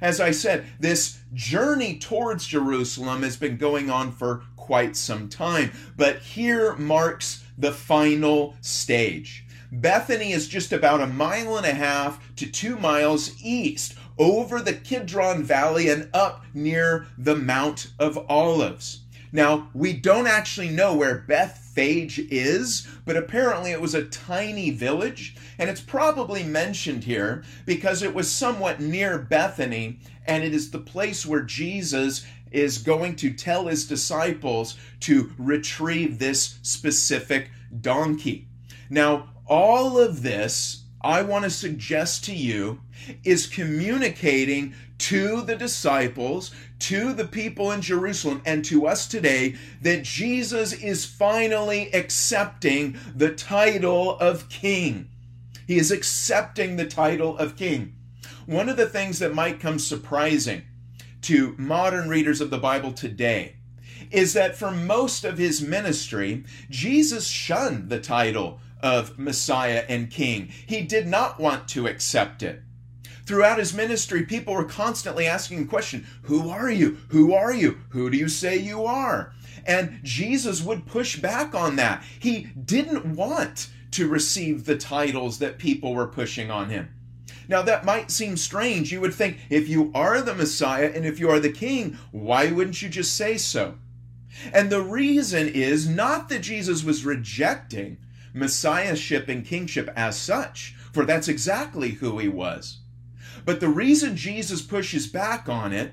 As 0.00 0.20
I 0.20 0.30
said, 0.30 0.64
this 0.80 1.18
journey 1.34 1.98
towards 1.98 2.46
Jerusalem 2.46 3.22
has 3.22 3.36
been 3.36 3.56
going 3.58 3.90
on 3.90 4.10
for 4.10 4.42
quite 4.56 4.96
some 4.96 5.28
time, 5.28 5.72
but 5.96 6.20
here 6.20 6.74
marks 6.76 7.44
the 7.58 7.72
final 7.72 8.54
stage. 8.60 9.44
Bethany 9.70 10.32
is 10.32 10.48
just 10.48 10.72
about 10.72 11.00
a 11.00 11.06
mile 11.06 11.56
and 11.56 11.66
a 11.66 11.74
half 11.74 12.34
to 12.36 12.46
two 12.46 12.76
miles 12.76 13.32
east 13.42 13.94
over 14.18 14.60
the 14.60 14.72
Kidron 14.72 15.42
Valley 15.42 15.88
and 15.88 16.08
up 16.14 16.44
near 16.54 17.06
the 17.18 17.36
Mount 17.36 17.92
of 17.98 18.18
Olives. 18.30 19.03
Now, 19.34 19.68
we 19.74 19.92
don't 19.92 20.28
actually 20.28 20.68
know 20.68 20.94
where 20.94 21.18
Bethphage 21.18 22.20
is, 22.20 22.86
but 23.04 23.16
apparently 23.16 23.72
it 23.72 23.80
was 23.80 23.92
a 23.92 24.04
tiny 24.04 24.70
village, 24.70 25.34
and 25.58 25.68
it's 25.68 25.80
probably 25.80 26.44
mentioned 26.44 27.02
here 27.02 27.42
because 27.66 28.00
it 28.00 28.14
was 28.14 28.30
somewhat 28.30 28.78
near 28.78 29.18
Bethany, 29.18 29.98
and 30.24 30.44
it 30.44 30.54
is 30.54 30.70
the 30.70 30.78
place 30.78 31.26
where 31.26 31.42
Jesus 31.42 32.24
is 32.52 32.78
going 32.78 33.16
to 33.16 33.32
tell 33.32 33.66
his 33.66 33.88
disciples 33.88 34.78
to 35.00 35.32
retrieve 35.36 36.20
this 36.20 36.60
specific 36.62 37.50
donkey. 37.80 38.46
Now, 38.88 39.30
all 39.46 39.98
of 39.98 40.22
this, 40.22 40.84
I 41.02 41.22
want 41.22 41.42
to 41.42 41.50
suggest 41.50 42.24
to 42.26 42.34
you, 42.36 42.82
is 43.24 43.48
communicating 43.48 44.74
to 44.96 45.42
the 45.42 45.56
disciples, 45.56 46.54
to 46.84 47.14
the 47.14 47.24
people 47.24 47.72
in 47.72 47.80
Jerusalem, 47.80 48.42
and 48.44 48.62
to 48.66 48.86
us 48.86 49.06
today 49.06 49.54
that 49.80 50.02
Jesus 50.02 50.74
is 50.74 51.06
finally 51.06 51.90
accepting 51.94 52.98
the 53.16 53.34
title 53.34 54.18
of 54.18 54.50
king. 54.50 55.08
He 55.66 55.78
is 55.78 55.90
accepting 55.90 56.76
the 56.76 56.84
title 56.84 57.38
of 57.38 57.56
king. 57.56 57.94
One 58.44 58.68
of 58.68 58.76
the 58.76 58.84
things 58.84 59.18
that 59.20 59.34
might 59.34 59.60
come 59.60 59.78
surprising 59.78 60.64
to 61.22 61.54
modern 61.56 62.10
readers 62.10 62.42
of 62.42 62.50
the 62.50 62.58
Bible 62.58 62.92
today 62.92 63.56
is 64.10 64.34
that 64.34 64.54
for 64.54 64.70
most 64.70 65.24
of 65.24 65.38
his 65.38 65.62
ministry, 65.62 66.44
Jesus 66.68 67.26
shunned 67.26 67.88
the 67.88 67.98
title 67.98 68.60
of 68.82 69.18
Messiah 69.18 69.86
and 69.88 70.10
King. 70.10 70.50
He 70.66 70.82
did 70.82 71.06
not 71.06 71.40
want 71.40 71.66
to 71.68 71.86
accept 71.86 72.42
it. 72.42 72.60
Throughout 73.26 73.58
his 73.58 73.72
ministry, 73.72 74.24
people 74.24 74.54
were 74.54 74.64
constantly 74.64 75.26
asking 75.26 75.60
the 75.60 75.68
question, 75.68 76.06
Who 76.22 76.50
are 76.50 76.70
you? 76.70 76.98
Who 77.08 77.32
are 77.32 77.54
you? 77.54 77.78
Who 77.90 78.10
do 78.10 78.18
you 78.18 78.28
say 78.28 78.56
you 78.58 78.84
are? 78.84 79.32
And 79.64 80.00
Jesus 80.02 80.62
would 80.62 80.86
push 80.86 81.16
back 81.16 81.54
on 81.54 81.76
that. 81.76 82.04
He 82.18 82.48
didn't 82.64 83.16
want 83.16 83.68
to 83.92 84.08
receive 84.08 84.64
the 84.64 84.76
titles 84.76 85.38
that 85.38 85.58
people 85.58 85.94
were 85.94 86.06
pushing 86.06 86.50
on 86.50 86.68
him. 86.68 86.90
Now, 87.48 87.62
that 87.62 87.84
might 87.84 88.10
seem 88.10 88.36
strange. 88.36 88.92
You 88.92 89.00
would 89.00 89.14
think 89.14 89.38
if 89.48 89.68
you 89.68 89.90
are 89.94 90.20
the 90.20 90.34
Messiah 90.34 90.90
and 90.94 91.04
if 91.06 91.18
you 91.18 91.30
are 91.30 91.40
the 91.40 91.52
king, 91.52 91.98
why 92.10 92.50
wouldn't 92.50 92.82
you 92.82 92.88
just 92.88 93.16
say 93.16 93.38
so? 93.38 93.76
And 94.52 94.68
the 94.68 94.82
reason 94.82 95.48
is 95.48 95.88
not 95.88 96.28
that 96.28 96.40
Jesus 96.40 96.82
was 96.82 97.04
rejecting 97.04 97.98
messiahship 98.32 99.28
and 99.28 99.46
kingship 99.46 99.90
as 99.94 100.18
such, 100.18 100.74
for 100.92 101.04
that's 101.04 101.28
exactly 101.28 101.90
who 101.90 102.18
he 102.18 102.28
was. 102.28 102.78
But 103.44 103.60
the 103.60 103.68
reason 103.68 104.16
Jesus 104.16 104.62
pushes 104.62 105.06
back 105.06 105.48
on 105.48 105.72
it 105.72 105.92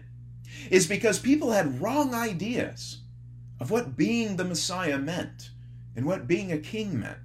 is 0.69 0.87
because 0.87 1.19
people 1.19 1.51
had 1.51 1.81
wrong 1.81 2.13
ideas 2.13 3.01
of 3.59 3.71
what 3.71 3.97
being 3.97 4.37
the 4.37 4.45
Messiah 4.45 4.97
meant 4.97 5.51
and 5.95 6.05
what 6.05 6.27
being 6.27 6.51
a 6.51 6.57
king 6.57 6.99
meant. 6.99 7.17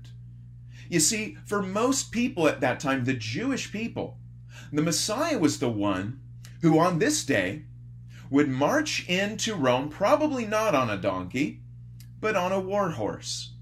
You 0.88 1.00
see, 1.00 1.36
for 1.46 1.62
most 1.62 2.12
people 2.12 2.48
at 2.48 2.60
that 2.60 2.80
time, 2.80 3.04
the 3.04 3.14
Jewish 3.14 3.72
people, 3.72 4.18
the 4.72 4.82
Messiah 4.82 5.38
was 5.38 5.58
the 5.58 5.68
one 5.68 6.20
who 6.62 6.78
on 6.78 6.98
this 6.98 7.24
day 7.24 7.62
would 8.30 8.48
march 8.48 9.08
into 9.08 9.54
Rome, 9.54 9.88
probably 9.88 10.46
not 10.46 10.74
on 10.74 10.90
a 10.90 10.96
donkey, 10.96 11.60
but 12.20 12.34
on 12.34 12.52
a 12.52 12.60
war 12.60 12.90
horse. 12.90 13.52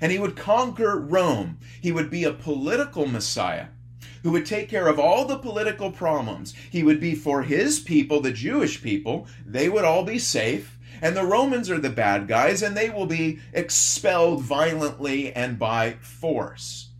And 0.00 0.12
he 0.12 0.18
would 0.18 0.36
conquer 0.36 0.98
Rome. 0.98 1.58
He 1.80 1.92
would 1.92 2.10
be 2.10 2.24
a 2.24 2.32
political 2.32 3.06
Messiah 3.06 3.66
who 4.22 4.30
would 4.30 4.46
take 4.46 4.68
care 4.68 4.88
of 4.88 4.98
all 4.98 5.24
the 5.24 5.38
political 5.38 5.90
problems. 5.90 6.54
He 6.70 6.82
would 6.82 7.00
be 7.00 7.14
for 7.14 7.42
his 7.42 7.80
people, 7.80 8.20
the 8.20 8.32
Jewish 8.32 8.82
people, 8.82 9.26
they 9.44 9.68
would 9.68 9.84
all 9.84 10.04
be 10.04 10.18
safe. 10.18 10.78
And 11.00 11.16
the 11.16 11.24
Romans 11.24 11.68
are 11.68 11.80
the 11.80 11.90
bad 11.90 12.28
guys, 12.28 12.62
and 12.62 12.76
they 12.76 12.88
will 12.88 13.06
be 13.06 13.40
expelled 13.52 14.42
violently 14.42 15.32
and 15.32 15.58
by 15.58 15.94
force. 16.00 16.90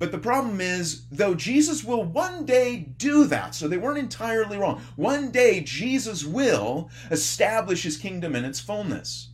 But 0.00 0.10
the 0.10 0.18
problem 0.18 0.60
is, 0.62 1.04
though 1.12 1.34
Jesus 1.34 1.84
will 1.84 2.02
one 2.02 2.46
day 2.46 2.78
do 2.78 3.26
that, 3.26 3.54
so 3.54 3.68
they 3.68 3.76
weren't 3.76 3.98
entirely 3.98 4.56
wrong. 4.56 4.80
One 4.96 5.30
day, 5.30 5.60
Jesus 5.60 6.24
will 6.24 6.90
establish 7.10 7.82
his 7.82 7.98
kingdom 7.98 8.34
in 8.34 8.46
its 8.46 8.58
fullness. 8.58 9.28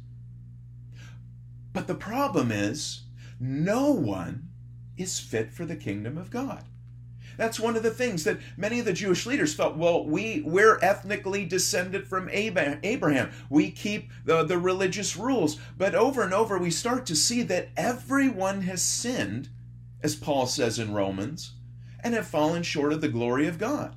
But 1.73 1.87
the 1.87 1.95
problem 1.95 2.51
is, 2.51 3.03
no 3.39 3.93
one 3.93 4.49
is 4.97 5.21
fit 5.21 5.53
for 5.53 5.65
the 5.65 5.77
kingdom 5.77 6.19
of 6.19 6.31
God. 6.31 6.65
That's 7.37 7.61
one 7.61 7.77
of 7.77 7.83
the 7.83 7.91
things 7.91 8.25
that 8.25 8.39
many 8.57 8.79
of 8.79 8.87
the 8.87 8.93
Jewish 8.93 9.27
leaders 9.27 9.55
felt. 9.55 9.77
Well, 9.77 10.05
we 10.05 10.43
we're 10.45 10.79
ethnically 10.81 11.45
descended 11.45 12.07
from 12.07 12.29
Abraham. 12.31 13.31
We 13.51 13.71
keep 13.71 14.11
the, 14.25 14.43
the 14.43 14.59
religious 14.59 15.17
rules, 15.17 15.59
but 15.77 15.95
over 15.95 16.23
and 16.23 16.33
over 16.33 16.59
we 16.59 16.71
start 16.71 17.07
to 17.07 17.17
see 17.17 17.43
that 17.43 17.69
everyone 17.77 18.63
has 18.63 18.83
sinned, 18.83 19.49
as 20.03 20.17
Paul 20.17 20.47
says 20.47 20.79
in 20.79 20.95
Romans, 20.95 21.53
and 22.03 22.15
have 22.15 22.27
fallen 22.27 22.63
short 22.63 22.93
of 22.93 23.01
the 23.01 23.09
glory 23.09 23.47
of 23.47 23.59
God. 23.59 23.95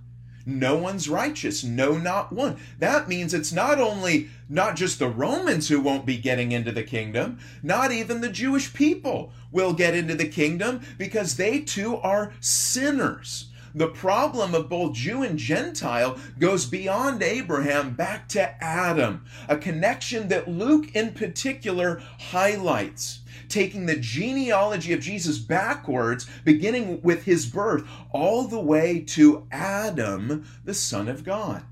No 0.49 0.75
one's 0.75 1.07
righteous, 1.07 1.63
no, 1.63 1.95
not 1.99 2.33
one. 2.33 2.57
That 2.79 3.07
means 3.07 3.35
it's 3.35 3.53
not 3.53 3.79
only 3.79 4.29
not 4.49 4.75
just 4.75 4.97
the 4.97 5.07
Romans 5.07 5.67
who 5.67 5.79
won't 5.79 6.07
be 6.07 6.17
getting 6.17 6.51
into 6.51 6.71
the 6.71 6.81
kingdom, 6.81 7.37
not 7.61 7.91
even 7.91 8.21
the 8.21 8.29
Jewish 8.29 8.73
people 8.73 9.31
will 9.51 9.73
get 9.73 9.93
into 9.93 10.15
the 10.15 10.27
kingdom 10.27 10.81
because 10.97 11.35
they 11.35 11.59
too 11.59 11.97
are 11.97 12.33
sinners. 12.39 13.49
The 13.75 13.89
problem 13.89 14.55
of 14.55 14.69
both 14.69 14.93
Jew 14.93 15.21
and 15.21 15.37
Gentile 15.37 16.17
goes 16.39 16.65
beyond 16.65 17.21
Abraham 17.21 17.93
back 17.93 18.27
to 18.29 18.63
Adam, 18.63 19.25
a 19.47 19.55
connection 19.55 20.29
that 20.29 20.47
Luke 20.47 20.95
in 20.95 21.13
particular 21.13 22.01
highlights 22.31 23.18
taking 23.47 23.85
the 23.85 23.95
genealogy 23.95 24.93
of 24.93 24.99
Jesus 24.99 25.39
backwards, 25.39 26.27
beginning 26.43 27.01
with 27.01 27.23
his 27.23 27.45
birth, 27.45 27.87
all 28.11 28.47
the 28.47 28.59
way 28.59 28.99
to 29.01 29.47
Adam, 29.51 30.45
the 30.65 30.73
Son 30.73 31.07
of 31.07 31.23
God. 31.23 31.63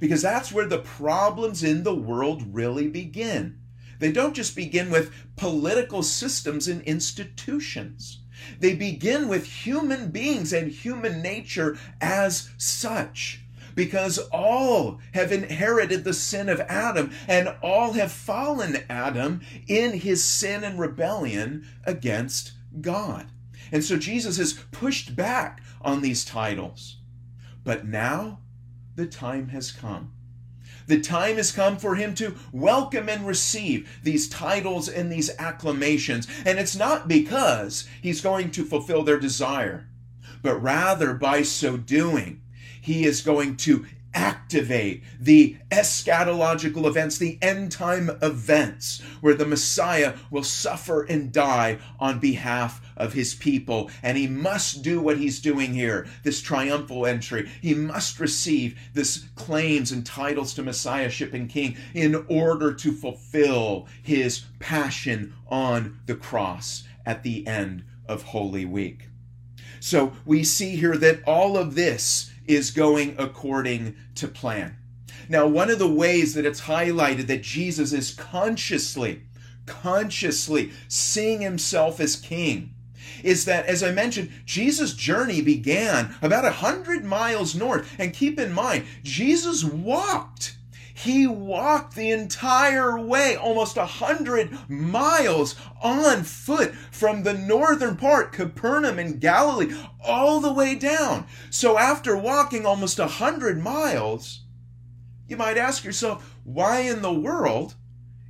Because 0.00 0.22
that's 0.22 0.52
where 0.52 0.66
the 0.66 0.78
problems 0.78 1.62
in 1.62 1.82
the 1.82 1.94
world 1.94 2.54
really 2.54 2.88
begin. 2.88 3.58
They 3.98 4.12
don't 4.12 4.34
just 4.34 4.56
begin 4.56 4.90
with 4.90 5.14
political 5.36 6.02
systems 6.02 6.68
and 6.68 6.82
institutions. 6.82 8.20
They 8.58 8.74
begin 8.74 9.28
with 9.28 9.46
human 9.46 10.10
beings 10.10 10.52
and 10.52 10.70
human 10.70 11.22
nature 11.22 11.78
as 12.00 12.50
such. 12.58 13.43
Because 13.74 14.18
all 14.32 15.00
have 15.12 15.32
inherited 15.32 16.04
the 16.04 16.14
sin 16.14 16.48
of 16.48 16.60
Adam 16.60 17.10
and 17.28 17.54
all 17.62 17.92
have 17.92 18.12
fallen 18.12 18.84
Adam 18.88 19.40
in 19.66 19.92
his 19.92 20.24
sin 20.24 20.64
and 20.64 20.78
rebellion 20.78 21.66
against 21.84 22.52
God. 22.80 23.26
And 23.72 23.84
so 23.84 23.96
Jesus 23.96 24.36
has 24.36 24.52
pushed 24.70 25.16
back 25.16 25.62
on 25.80 26.00
these 26.00 26.24
titles. 26.24 26.98
But 27.64 27.86
now 27.86 28.40
the 28.96 29.06
time 29.06 29.48
has 29.48 29.72
come. 29.72 30.12
The 30.86 31.00
time 31.00 31.36
has 31.36 31.50
come 31.50 31.78
for 31.78 31.94
him 31.94 32.14
to 32.16 32.36
welcome 32.52 33.08
and 33.08 33.26
receive 33.26 34.00
these 34.02 34.28
titles 34.28 34.88
and 34.88 35.10
these 35.10 35.34
acclamations. 35.38 36.28
And 36.44 36.58
it's 36.58 36.76
not 36.76 37.08
because 37.08 37.88
he's 38.02 38.20
going 38.20 38.50
to 38.52 38.64
fulfill 38.64 39.02
their 39.02 39.18
desire, 39.18 39.88
but 40.42 40.62
rather 40.62 41.14
by 41.14 41.42
so 41.42 41.78
doing, 41.78 42.42
he 42.84 43.06
is 43.06 43.22
going 43.22 43.56
to 43.56 43.86
activate 44.12 45.02
the 45.18 45.56
eschatological 45.70 46.86
events, 46.86 47.16
the 47.18 47.38
end 47.40 47.72
time 47.72 48.10
events, 48.22 49.00
where 49.22 49.34
the 49.34 49.46
Messiah 49.46 50.14
will 50.30 50.44
suffer 50.44 51.02
and 51.02 51.32
die 51.32 51.78
on 51.98 52.20
behalf 52.20 52.80
of 52.96 53.14
his 53.14 53.34
people. 53.34 53.90
And 54.02 54.18
he 54.18 54.26
must 54.26 54.82
do 54.82 55.00
what 55.00 55.16
he's 55.16 55.40
doing 55.40 55.72
here, 55.72 56.06
this 56.22 56.42
triumphal 56.42 57.06
entry. 57.06 57.48
He 57.60 57.74
must 57.74 58.20
receive 58.20 58.78
this 58.92 59.24
claims 59.34 59.90
and 59.90 60.04
titles 60.04 60.52
to 60.54 60.62
Messiahship 60.62 61.32
and 61.32 61.48
King 61.48 61.76
in 61.94 62.24
order 62.28 62.72
to 62.74 62.92
fulfill 62.92 63.88
his 64.02 64.44
passion 64.60 65.32
on 65.48 66.00
the 66.06 66.14
cross 66.14 66.84
at 67.06 67.22
the 67.22 67.46
end 67.46 67.82
of 68.06 68.22
Holy 68.22 68.66
Week. 68.66 69.08
So 69.80 70.12
we 70.24 70.44
see 70.44 70.76
here 70.76 70.96
that 70.96 71.22
all 71.26 71.58
of 71.58 71.74
this 71.74 72.30
is 72.46 72.70
going 72.70 73.16
according 73.18 73.96
to 74.16 74.28
plan. 74.28 74.76
Now, 75.28 75.46
one 75.46 75.70
of 75.70 75.78
the 75.78 75.88
ways 75.88 76.34
that 76.34 76.44
it's 76.44 76.62
highlighted 76.62 77.26
that 77.28 77.42
Jesus 77.42 77.92
is 77.92 78.12
consciously, 78.14 79.22
consciously 79.66 80.72
seeing 80.88 81.40
himself 81.40 82.00
as 82.00 82.16
king 82.16 82.74
is 83.22 83.46
that, 83.46 83.66
as 83.66 83.82
I 83.82 83.90
mentioned, 83.90 84.30
Jesus' 84.44 84.94
journey 84.94 85.40
began 85.40 86.14
about 86.20 86.44
a 86.44 86.52
hundred 86.52 87.04
miles 87.04 87.54
north. 87.54 87.90
And 87.98 88.12
keep 88.12 88.38
in 88.38 88.52
mind, 88.52 88.84
Jesus 89.02 89.64
walked 89.64 90.56
he 90.96 91.26
walked 91.26 91.96
the 91.96 92.12
entire 92.12 92.98
way, 92.98 93.36
almost 93.36 93.76
a 93.76 93.84
hundred 93.84 94.56
miles 94.70 95.56
on 95.82 96.22
foot 96.22 96.72
from 96.92 97.24
the 97.24 97.34
northern 97.34 97.96
part, 97.96 98.32
Capernaum 98.32 99.00
in 99.00 99.18
Galilee, 99.18 99.74
all 100.00 100.40
the 100.40 100.52
way 100.52 100.76
down. 100.76 101.26
So 101.50 101.78
after 101.78 102.16
walking 102.16 102.64
almost 102.64 103.00
a 103.00 103.08
hundred 103.08 103.60
miles, 103.60 104.42
you 105.26 105.36
might 105.36 105.58
ask 105.58 105.82
yourself, 105.82 106.38
why 106.44 106.80
in 106.80 107.02
the 107.02 107.12
world 107.12 107.74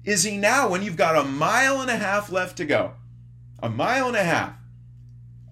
is 0.05 0.23
he 0.23 0.39
now, 0.39 0.69
when 0.69 0.83
you've 0.83 0.97
got 0.97 1.23
a 1.23 1.29
mile 1.29 1.83
and 1.83 1.91
a 1.91 1.97
half 1.97 2.33
left 2.33 2.57
to 2.57 2.65
go, 2.65 2.95
a 3.63 3.69
mile 3.69 4.09
and 4.09 4.17
a 4.17 4.25
half, 4.25 4.55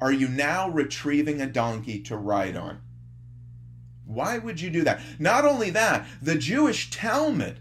are 0.00 0.12
you 0.12 0.28
now 0.28 0.70
retrieving 0.70 1.42
a 1.42 1.46
donkey 1.46 2.00
to 2.04 2.16
ride 2.16 2.56
on? 2.56 2.80
Why 4.14 4.38
would 4.38 4.60
you 4.60 4.70
do 4.70 4.82
that? 4.84 5.00
Not 5.18 5.44
only 5.44 5.70
that, 5.70 6.06
the 6.20 6.36
Jewish 6.36 6.90
Talmud 6.90 7.58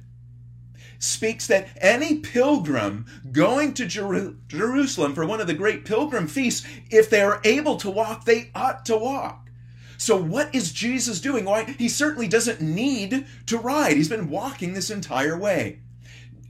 speaks 1.00 1.48
that 1.48 1.68
any 1.82 2.20
pilgrim 2.20 3.06
going 3.32 3.74
to 3.74 3.86
Jer- 3.86 4.36
Jerusalem 4.48 5.16
for 5.16 5.26
one 5.26 5.42
of 5.42 5.48
the 5.48 5.54
great 5.54 5.84
pilgrim 5.84 6.28
feasts, 6.28 6.66
if 6.90 7.10
they 7.10 7.22
are 7.22 7.42
able 7.44 7.76
to 7.78 7.90
walk, 7.90 8.26
they 8.26 8.52
ought 8.54 8.86
to 8.86 8.98
walk. 8.98 9.50
So, 9.98 10.18
what 10.18 10.54
is 10.54 10.72
Jesus 10.72 11.22
doing? 11.22 11.46
Why? 11.46 11.64
He 11.78 11.88
certainly 11.88 12.28
doesn't 12.28 12.62
need 12.62 13.26
to 13.46 13.58
ride. 13.58 13.98
He's 13.98 14.10
been 14.10 14.30
walking 14.30 14.74
this 14.74 14.90
entire 14.90 15.38
way. 15.38 15.80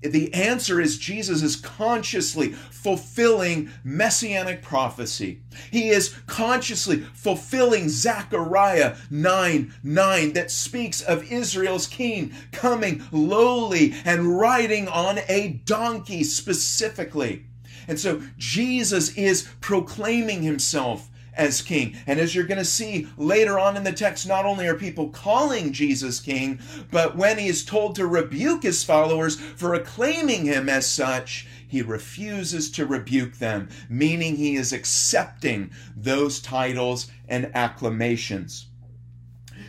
The 0.01 0.33
answer 0.33 0.81
is 0.81 0.97
Jesus 0.97 1.43
is 1.43 1.55
consciously 1.55 2.53
fulfilling 2.53 3.69
messianic 3.83 4.63
prophecy. 4.63 5.41
He 5.69 5.89
is 5.89 6.15
consciously 6.25 7.01
fulfilling 7.13 7.87
Zechariah 7.87 8.95
9 9.11 9.73
9 9.83 10.33
that 10.33 10.49
speaks 10.49 11.01
of 11.01 11.31
Israel's 11.31 11.85
king 11.85 12.33
coming 12.51 13.03
lowly 13.11 13.93
and 14.03 14.39
riding 14.39 14.87
on 14.87 15.19
a 15.27 15.61
donkey 15.65 16.23
specifically. 16.23 17.45
And 17.87 17.99
so 17.99 18.23
Jesus 18.37 19.15
is 19.15 19.47
proclaiming 19.59 20.41
himself 20.41 21.10
as 21.35 21.61
king. 21.61 21.95
And 22.07 22.19
as 22.19 22.35
you're 22.35 22.45
going 22.45 22.57
to 22.57 22.65
see 22.65 23.07
later 23.17 23.59
on 23.59 23.77
in 23.77 23.83
the 23.83 23.91
text, 23.91 24.27
not 24.27 24.45
only 24.45 24.67
are 24.67 24.75
people 24.75 25.09
calling 25.09 25.73
Jesus 25.73 26.19
king, 26.19 26.59
but 26.91 27.15
when 27.15 27.37
he 27.37 27.47
is 27.47 27.65
told 27.65 27.95
to 27.95 28.07
rebuke 28.07 28.63
his 28.63 28.83
followers 28.83 29.39
for 29.39 29.73
acclaiming 29.73 30.45
him 30.45 30.69
as 30.69 30.85
such, 30.85 31.47
he 31.67 31.81
refuses 31.81 32.69
to 32.71 32.85
rebuke 32.85 33.37
them, 33.37 33.69
meaning 33.89 34.35
he 34.35 34.55
is 34.55 34.73
accepting 34.73 35.71
those 35.95 36.41
titles 36.41 37.09
and 37.29 37.49
acclamations. 37.55 38.67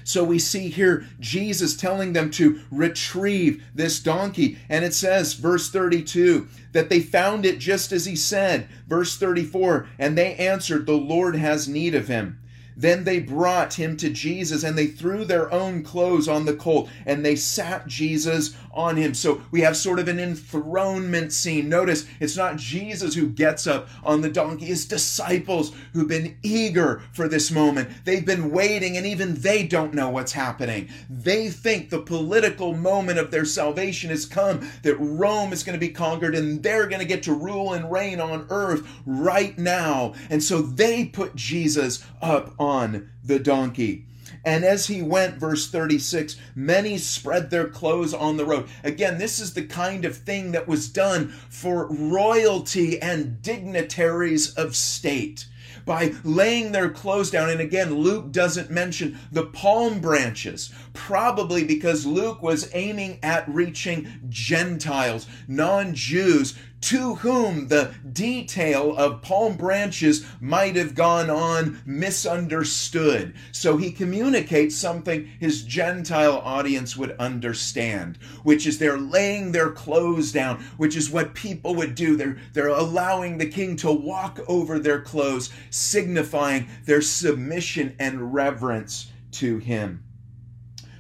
So 0.04 0.24
we 0.24 0.38
see 0.38 0.68
here 0.68 1.06
Jesus 1.20 1.76
telling 1.76 2.12
them 2.12 2.30
to 2.32 2.60
retrieve 2.70 3.64
this 3.74 4.00
donkey. 4.00 4.58
And 4.68 4.84
it 4.84 4.94
says, 4.94 5.34
verse 5.34 5.70
32, 5.70 6.48
that 6.72 6.88
they 6.88 7.00
found 7.00 7.44
it 7.44 7.58
just 7.58 7.92
as 7.92 8.06
he 8.06 8.16
said. 8.16 8.68
Verse 8.86 9.16
34, 9.16 9.88
and 9.98 10.16
they 10.16 10.34
answered, 10.36 10.86
The 10.86 10.92
Lord 10.92 11.36
has 11.36 11.68
need 11.68 11.94
of 11.94 12.08
him. 12.08 12.38
Then 12.76 13.04
they 13.04 13.20
brought 13.20 13.74
him 13.74 13.96
to 13.98 14.10
Jesus 14.10 14.64
and 14.64 14.76
they 14.78 14.86
threw 14.86 15.24
their 15.24 15.52
own 15.52 15.82
clothes 15.82 16.26
on 16.26 16.46
the 16.46 16.54
colt 16.54 16.88
and 17.04 17.24
they 17.24 17.36
sat 17.36 17.86
Jesus 17.86 18.56
on 18.72 18.96
him. 18.96 19.14
So 19.14 19.42
we 19.50 19.61
have 19.61 19.76
sort 19.76 19.98
of 19.98 20.08
an 20.08 20.18
enthronement 20.18 21.32
scene. 21.32 21.68
Notice 21.68 22.06
it's 22.20 22.37
not 22.37 22.56
Jesus 22.56 23.14
who 23.14 23.28
gets 23.28 23.66
up 23.66 23.88
on 24.02 24.20
the 24.20 24.30
donkey, 24.30 24.66
it's 24.66 24.85
disciples 24.85 25.72
who've 25.92 26.08
been 26.08 26.37
eager 26.42 27.02
for 27.12 27.28
this 27.28 27.50
moment. 27.50 27.90
They've 28.04 28.24
been 28.24 28.50
waiting 28.50 28.96
and 28.96 29.06
even 29.06 29.35
they 29.35 29.66
don't 29.66 29.94
know 29.94 30.11
what's 30.11 30.32
happening. 30.32 30.88
They 31.11 31.50
think 31.50 31.90
the 31.90 32.00
political 32.00 32.74
moment 32.74 33.18
of 33.18 33.30
their 33.30 33.44
salvation 33.44 34.11
has 34.11 34.26
come, 34.26 34.68
that 34.82 34.96
Rome 34.96 35.52
is 35.52 35.62
going 35.62 35.78
to 35.78 35.87
be 35.87 35.92
conquered 35.92 36.35
and 36.35 36.62
they're 36.62 36.87
going 36.87 37.00
to 37.00 37.06
get 37.06 37.22
to 37.24 37.35
rule 37.35 37.72
and 37.72 37.90
reign 37.90 38.20
on 38.20 38.46
earth 38.50 38.87
right 39.06 39.56
now. 39.58 40.14
And 40.30 40.42
so 40.42 40.62
they 40.62 41.04
put 41.04 41.37
Jesus 41.37 42.04
up 42.20 42.54
on 42.58 43.11
the 43.24 43.38
donkey. 43.38 44.06
And 44.44 44.64
as 44.64 44.87
he 44.87 45.02
went, 45.02 45.37
verse 45.37 45.70
36, 45.70 46.37
many 46.55 46.98
spread 46.98 47.50
their 47.50 47.68
clothes 47.68 48.12
on 48.12 48.37
the 48.37 48.44
road. 48.44 48.68
Again, 48.83 49.18
this 49.18 49.38
is 49.38 49.55
the 49.55 49.64
kind 49.64 50.05
of 50.05 50.16
thing 50.16 50.52
that 50.52 50.66
was 50.66 50.88
done 50.88 51.28
for 51.48 51.87
royalty 51.88 53.00
and 53.00 53.40
dignitaries 53.40 54.52
of 54.55 54.74
state 54.74 55.46
by 55.85 56.12
laying 56.24 56.72
their 56.72 56.90
clothes 56.90 57.31
down. 57.31 57.50
And 57.50 57.61
again, 57.61 57.94
Luke 57.94 58.33
doesn't 58.33 58.70
mention 58.70 59.18
the 59.31 59.46
palm 59.46 60.00
branches, 60.00 60.72
probably 60.92 61.64
because 61.64 62.07
Luke 62.07 62.42
was 62.42 62.70
aiming 62.74 63.18
at 63.22 63.48
reaching 63.48 64.09
Gentiles, 64.28 65.26
non 65.48 65.94
Jews, 65.94 66.57
to 66.83 67.14
whom 67.16 67.68
the 67.68 67.95
detail 68.12 68.97
of 68.97 69.23
palm 69.23 69.57
branches 69.57 70.27
might 70.40 70.77
have 70.77 70.95
gone 70.95 71.31
on 71.31 71.81
misunderstood. 71.87 73.35
So 73.53 73.77
he 73.77 73.92
communicates 73.92 74.77
something 74.77 75.27
his 75.38 75.62
Gentile 75.62 76.42
audience 76.45 76.97
would 76.97 77.12
understand, 77.12 78.18
which 78.42 78.66
is 78.66 78.79
they're 78.79 78.99
laying 78.99 79.53
their 79.53 79.71
clothes 79.71 80.33
down, 80.33 80.62
which 80.77 80.97
is 80.97 81.11
what 81.11 81.35
people 81.35 81.75
would 81.77 81.95
do. 81.95 82.16
They're, 82.16 82.38
they're 82.53 82.68
allowing 82.68 83.38
the 83.38 83.49
king 83.49 83.77
to 83.77 83.92
walk 83.92 84.40
over 84.49 84.79
their 84.79 85.01
clothes, 85.01 85.51
signifying 85.71 86.68
their 86.85 87.01
submission 87.01 87.95
and 87.99 88.35
reverence 88.35 89.11
to 89.33 89.59
him. 89.59 90.03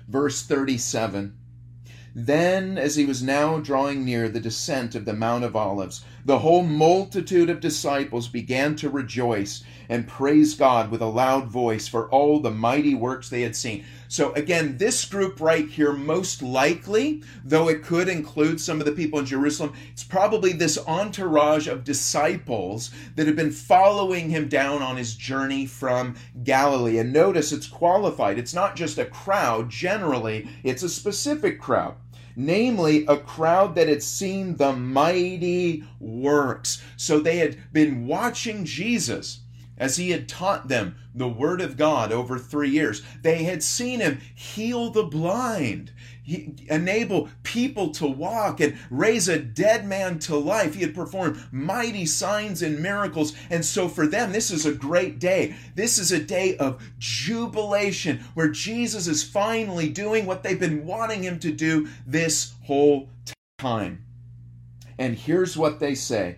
Verse 0.08 0.42
37 0.42 1.38
then, 2.14 2.76
as 2.76 2.96
he 2.96 3.06
was 3.06 3.22
now 3.22 3.58
drawing 3.58 4.04
near 4.04 4.28
the 4.28 4.40
descent 4.40 4.94
of 4.94 5.06
the 5.06 5.14
Mount 5.14 5.44
of 5.44 5.56
Olives, 5.56 6.04
the 6.26 6.40
whole 6.40 6.62
multitude 6.62 7.48
of 7.48 7.60
disciples 7.60 8.28
began 8.28 8.76
to 8.76 8.90
rejoice 8.90 9.64
and 9.88 10.06
praise 10.06 10.54
God 10.54 10.90
with 10.90 11.00
a 11.00 11.06
loud 11.06 11.48
voice 11.48 11.88
for 11.88 12.10
all 12.10 12.38
the 12.40 12.50
mighty 12.50 12.94
works 12.94 13.28
they 13.28 13.42
had 13.42 13.56
seen. 13.56 13.84
So, 14.12 14.34
again, 14.34 14.76
this 14.76 15.06
group 15.06 15.40
right 15.40 15.66
here, 15.66 15.94
most 15.94 16.42
likely, 16.42 17.22
though 17.46 17.70
it 17.70 17.82
could 17.82 18.10
include 18.10 18.60
some 18.60 18.78
of 18.78 18.84
the 18.84 18.92
people 18.92 19.18
in 19.18 19.24
Jerusalem, 19.24 19.72
it's 19.90 20.04
probably 20.04 20.52
this 20.52 20.76
entourage 20.86 21.66
of 21.66 21.82
disciples 21.82 22.90
that 23.16 23.26
have 23.26 23.36
been 23.36 23.50
following 23.50 24.28
him 24.28 24.48
down 24.48 24.82
on 24.82 24.98
his 24.98 25.14
journey 25.14 25.64
from 25.64 26.16
Galilee. 26.44 26.98
And 26.98 27.10
notice 27.10 27.52
it's 27.52 27.66
qualified, 27.66 28.38
it's 28.38 28.52
not 28.52 28.76
just 28.76 28.98
a 28.98 29.06
crowd, 29.06 29.70
generally, 29.70 30.46
it's 30.62 30.82
a 30.82 30.90
specific 30.90 31.58
crowd 31.58 31.94
namely 32.34 33.04
a 33.08 33.16
crowd 33.18 33.74
that 33.74 33.88
had 33.88 34.02
seen 34.02 34.56
the 34.56 34.72
mighty 34.72 35.84
works. 36.00 36.82
So 36.96 37.20
they 37.20 37.36
had 37.36 37.58
been 37.74 38.06
watching 38.06 38.64
Jesus 38.64 39.41
as 39.78 39.96
he 39.96 40.10
had 40.10 40.28
taught 40.28 40.68
them 40.68 40.96
the 41.14 41.28
word 41.28 41.60
of 41.60 41.76
God 41.76 42.12
over 42.12 42.38
three 42.38 42.70
years. 42.70 43.02
They 43.22 43.44
had 43.44 43.62
seen 43.62 44.00
him 44.00 44.20
heal 44.34 44.90
the 44.90 45.02
blind, 45.02 45.92
he, 46.22 46.54
enable 46.68 47.28
people 47.42 47.90
to 47.92 48.06
walk, 48.06 48.60
and 48.60 48.78
raise 48.90 49.28
a 49.28 49.38
dead 49.38 49.86
man 49.86 50.18
to 50.20 50.36
life. 50.36 50.74
He 50.74 50.82
had 50.82 50.94
performed 50.94 51.42
mighty 51.50 52.06
signs 52.06 52.62
and 52.62 52.80
miracles. 52.80 53.34
And 53.50 53.64
so 53.64 53.88
for 53.88 54.06
them, 54.06 54.32
this 54.32 54.50
is 54.50 54.64
a 54.64 54.72
great 54.72 55.18
day. 55.18 55.54
This 55.74 55.98
is 55.98 56.12
a 56.12 56.22
day 56.22 56.56
of 56.56 56.82
jubilation 56.98 58.20
where 58.34 58.48
Jesus 58.48 59.06
is 59.06 59.22
finally 59.22 59.88
doing 59.88 60.26
what 60.26 60.42
they've 60.42 60.58
been 60.58 60.86
wanting 60.86 61.22
him 61.22 61.38
to 61.40 61.50
do 61.50 61.88
this 62.06 62.54
whole 62.64 63.08
time. 63.58 64.04
And 64.98 65.16
here's 65.16 65.56
what 65.56 65.80
they 65.80 65.94
say 65.94 66.36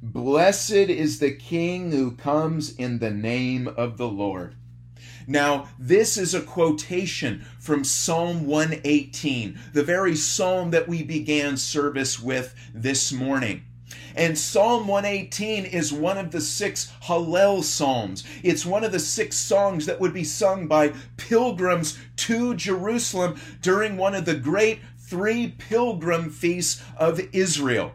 Blessed 0.00 0.70
is 0.70 1.18
the 1.18 1.32
King 1.32 1.90
who 1.90 2.12
comes 2.12 2.72
in 2.76 3.00
the 3.00 3.10
name 3.10 3.66
of 3.66 3.96
the 3.96 4.06
Lord. 4.06 4.54
Now, 5.26 5.70
this 5.76 6.16
is 6.16 6.34
a 6.34 6.40
quotation 6.40 7.44
from 7.58 7.82
Psalm 7.82 8.46
118, 8.46 9.58
the 9.72 9.82
very 9.82 10.14
psalm 10.14 10.70
that 10.70 10.86
we 10.86 11.02
began 11.02 11.56
service 11.56 12.20
with 12.20 12.54
this 12.72 13.10
morning. 13.10 13.64
And 14.14 14.38
Psalm 14.38 14.86
118 14.86 15.64
is 15.64 15.92
one 15.92 16.16
of 16.16 16.30
the 16.30 16.40
six 16.40 16.92
Hallel 17.02 17.64
Psalms. 17.64 18.22
It's 18.44 18.64
one 18.64 18.84
of 18.84 18.92
the 18.92 19.00
six 19.00 19.36
songs 19.36 19.84
that 19.86 20.00
would 20.00 20.14
be 20.14 20.22
sung 20.22 20.68
by 20.68 20.92
pilgrims 21.16 21.98
to 22.18 22.54
Jerusalem 22.54 23.40
during 23.62 23.96
one 23.96 24.14
of 24.14 24.26
the 24.26 24.36
great 24.36 24.78
three 24.96 25.56
pilgrim 25.58 26.30
feasts 26.30 26.80
of 26.96 27.20
Israel. 27.32 27.92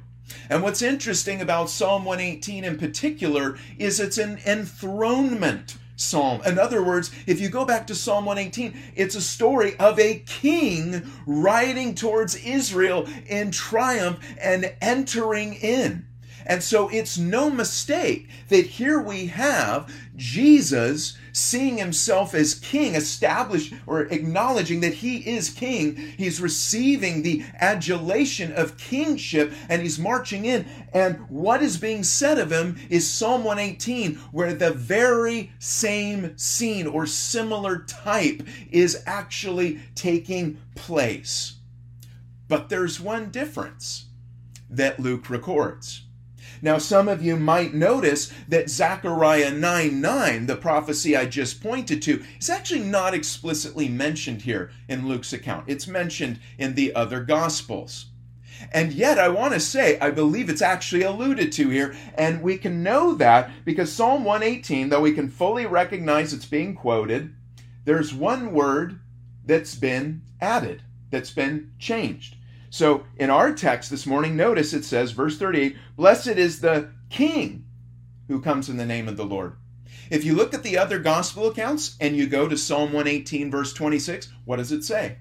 And 0.49 0.63
what's 0.63 0.81
interesting 0.81 1.41
about 1.41 1.69
Psalm 1.69 2.05
118 2.05 2.63
in 2.63 2.77
particular 2.77 3.57
is 3.77 3.99
it's 3.99 4.17
an 4.17 4.39
enthronement 4.45 5.77
psalm. 5.95 6.41
In 6.45 6.59
other 6.59 6.83
words, 6.83 7.11
if 7.27 7.39
you 7.39 7.49
go 7.49 7.65
back 7.65 7.87
to 7.87 7.95
Psalm 7.95 8.25
118, 8.25 8.93
it's 8.95 9.15
a 9.15 9.21
story 9.21 9.75
of 9.77 9.99
a 9.99 10.19
king 10.25 11.03
riding 11.25 11.95
towards 11.95 12.35
Israel 12.35 13.07
in 13.27 13.51
triumph 13.51 14.19
and 14.39 14.73
entering 14.81 15.53
in. 15.53 16.05
And 16.45 16.61
so 16.63 16.89
it's 16.89 17.17
no 17.17 17.49
mistake 17.49 18.29
that 18.49 18.65
here 18.65 18.99
we 18.99 19.27
have 19.27 19.93
Jesus 20.15 21.17
seeing 21.31 21.77
himself 21.77 22.35
as 22.35 22.55
king, 22.55 22.95
established 22.95 23.73
or 23.87 24.01
acknowledging 24.03 24.81
that 24.81 24.93
he 24.93 25.17
is 25.17 25.49
king. 25.49 25.95
He's 25.95 26.39
receiving 26.39 27.23
the 27.23 27.43
adulation 27.59 28.51
of 28.53 28.77
kingship 28.77 29.51
and 29.67 29.81
he's 29.81 29.97
marching 29.97 30.45
in. 30.45 30.65
And 30.93 31.27
what 31.29 31.63
is 31.63 31.77
being 31.77 32.03
said 32.03 32.37
of 32.37 32.51
him 32.51 32.77
is 32.89 33.09
Psalm 33.09 33.43
118, 33.43 34.15
where 34.31 34.53
the 34.53 34.71
very 34.71 35.51
same 35.59 36.37
scene 36.37 36.85
or 36.85 37.07
similar 37.07 37.79
type 37.79 38.43
is 38.71 39.01
actually 39.05 39.79
taking 39.95 40.59
place. 40.75 41.55
But 42.47 42.69
there's 42.69 42.99
one 42.99 43.31
difference 43.31 44.05
that 44.69 44.99
Luke 44.99 45.29
records. 45.29 46.02
Now, 46.63 46.77
some 46.77 47.09
of 47.09 47.21
you 47.21 47.35
might 47.35 47.73
notice 47.73 48.31
that 48.47 48.69
Zechariah 48.69 49.51
9 49.51 49.99
9, 49.99 50.45
the 50.45 50.55
prophecy 50.55 51.13
I 51.13 51.25
just 51.25 51.61
pointed 51.61 52.01
to, 52.03 52.23
is 52.39 52.49
actually 52.49 52.79
not 52.79 53.13
explicitly 53.13 53.89
mentioned 53.89 54.43
here 54.43 54.71
in 54.87 55.05
Luke's 55.05 55.33
account. 55.33 55.65
It's 55.67 55.89
mentioned 55.89 56.39
in 56.57 56.75
the 56.75 56.95
other 56.95 57.21
Gospels. 57.21 58.05
And 58.71 58.93
yet, 58.93 59.19
I 59.19 59.27
want 59.27 59.53
to 59.53 59.59
say, 59.59 59.99
I 59.99 60.09
believe 60.09 60.49
it's 60.49 60.61
actually 60.61 61.01
alluded 61.01 61.51
to 61.51 61.67
here, 61.67 61.97
and 62.15 62.41
we 62.41 62.57
can 62.57 62.81
know 62.81 63.13
that 63.15 63.51
because 63.65 63.91
Psalm 63.91 64.23
118, 64.23 64.87
though 64.87 65.01
we 65.01 65.11
can 65.11 65.27
fully 65.27 65.65
recognize 65.65 66.31
it's 66.31 66.45
being 66.45 66.75
quoted, 66.75 67.35
there's 67.83 68.13
one 68.13 68.53
word 68.53 69.01
that's 69.45 69.75
been 69.75 70.21
added, 70.39 70.81
that's 71.11 71.31
been 71.31 71.73
changed. 71.77 72.37
So 72.73 73.03
in 73.17 73.29
our 73.29 73.53
text 73.53 73.91
this 73.91 74.07
morning, 74.07 74.35
notice 74.35 74.73
it 74.73 74.83
says, 74.83 75.11
verse 75.11 75.37
38, 75.37 75.77
Blessed 75.95 76.29
is 76.29 76.59
the 76.59 76.91
King 77.11 77.67
who 78.27 78.41
comes 78.41 78.67
in 78.67 78.77
the 78.77 78.85
name 78.85 79.07
of 79.07 79.15
the 79.15 79.27
Lord. 79.27 79.57
If 80.09 80.23
you 80.23 80.33
look 80.33 80.55
at 80.55 80.63
the 80.63 80.79
other 80.79 80.97
gospel 80.97 81.45
accounts 81.45 81.95
and 81.99 82.17
you 82.17 82.25
go 82.25 82.47
to 82.47 82.57
Psalm 82.57 82.91
118, 82.91 83.51
verse 83.51 83.73
26, 83.73 84.27
what 84.45 84.55
does 84.55 84.71
it 84.71 84.83
say? 84.83 85.17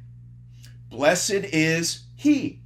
Blessed 0.88 1.45
is 1.53 2.05
he 2.17 2.62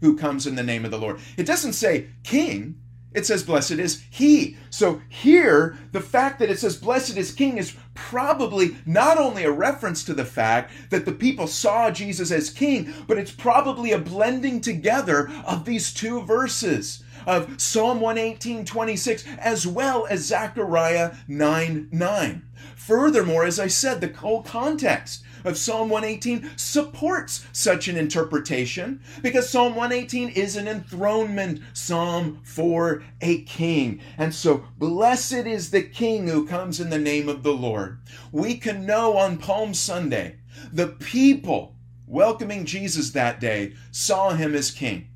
who 0.00 0.16
comes 0.16 0.46
in 0.46 0.54
the 0.54 0.62
name 0.62 0.86
of 0.86 0.90
the 0.90 0.98
Lord. 0.98 1.20
It 1.36 1.44
doesn't 1.44 1.74
say 1.74 2.06
king, 2.22 2.80
it 3.14 3.24
says, 3.24 3.44
Blessed 3.44 3.72
is 3.72 4.02
he. 4.10 4.56
So 4.70 5.00
here, 5.08 5.78
the 5.92 6.00
fact 6.00 6.40
that 6.40 6.50
it 6.50 6.58
says, 6.58 6.76
Blessed 6.76 7.16
is 7.16 7.32
king 7.32 7.56
is 7.56 7.76
probably 7.94 8.76
not 8.84 9.16
only 9.18 9.44
a 9.44 9.52
reference 9.52 10.04
to 10.04 10.14
the 10.14 10.24
fact 10.24 10.72
that 10.90 11.06
the 11.06 11.12
people 11.12 11.46
saw 11.46 11.90
Jesus 11.90 12.30
as 12.30 12.50
king, 12.50 12.92
but 13.06 13.16
it's 13.16 13.30
probably 13.30 13.92
a 13.92 13.98
blending 13.98 14.60
together 14.60 15.30
of 15.46 15.64
these 15.64 15.94
two 15.94 16.22
verses 16.22 17.04
of 17.26 17.60
Psalm 17.60 18.00
118, 18.00 18.64
26, 18.64 19.24
as 19.38 19.66
well 19.66 20.06
as 20.10 20.26
Zechariah 20.26 21.14
9, 21.28 21.88
9. 21.90 22.42
Furthermore, 22.76 23.44
as 23.44 23.58
I 23.58 23.68
said, 23.68 24.00
the 24.00 24.12
whole 24.12 24.42
context 24.42 25.24
of 25.44 25.58
Psalm 25.58 25.90
118 25.90 26.56
supports 26.56 27.46
such 27.52 27.88
an 27.88 27.96
interpretation 27.96 29.00
because 29.22 29.48
Psalm 29.48 29.74
118 29.74 30.30
is 30.30 30.56
an 30.56 30.66
enthronement 30.66 31.60
psalm 31.72 32.40
for 32.42 33.04
a 33.20 33.42
king. 33.42 34.00
And 34.18 34.34
so, 34.34 34.64
blessed 34.78 35.46
is 35.46 35.70
the 35.70 35.82
king 35.82 36.28
who 36.28 36.46
comes 36.46 36.80
in 36.80 36.90
the 36.90 36.98
name 36.98 37.28
of 37.28 37.42
the 37.42 37.52
Lord. 37.52 38.00
We 38.32 38.56
can 38.56 38.86
know 38.86 39.16
on 39.16 39.38
Palm 39.38 39.74
Sunday, 39.74 40.36
the 40.72 40.88
people 40.88 41.74
welcoming 42.06 42.64
Jesus 42.64 43.10
that 43.10 43.40
day 43.40 43.74
saw 43.90 44.30
him 44.30 44.54
as 44.54 44.70
king. 44.70 45.08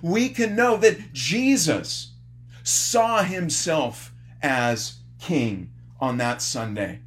We 0.00 0.28
can 0.28 0.54
know 0.56 0.76
that 0.78 1.12
Jesus 1.12 2.12
saw 2.62 3.22
himself 3.22 4.12
as 4.42 4.98
king 5.20 5.70
on 6.00 6.18
that 6.18 6.42
Sunday. 6.42 7.00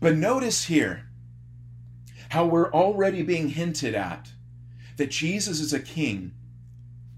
But 0.00 0.16
notice 0.16 0.64
here, 0.64 1.09
how 2.30 2.46
we're 2.46 2.72
already 2.72 3.22
being 3.22 3.50
hinted 3.50 3.94
at 3.94 4.30
that 4.96 5.10
Jesus 5.10 5.60
is 5.60 5.72
a 5.72 5.80
king 5.80 6.32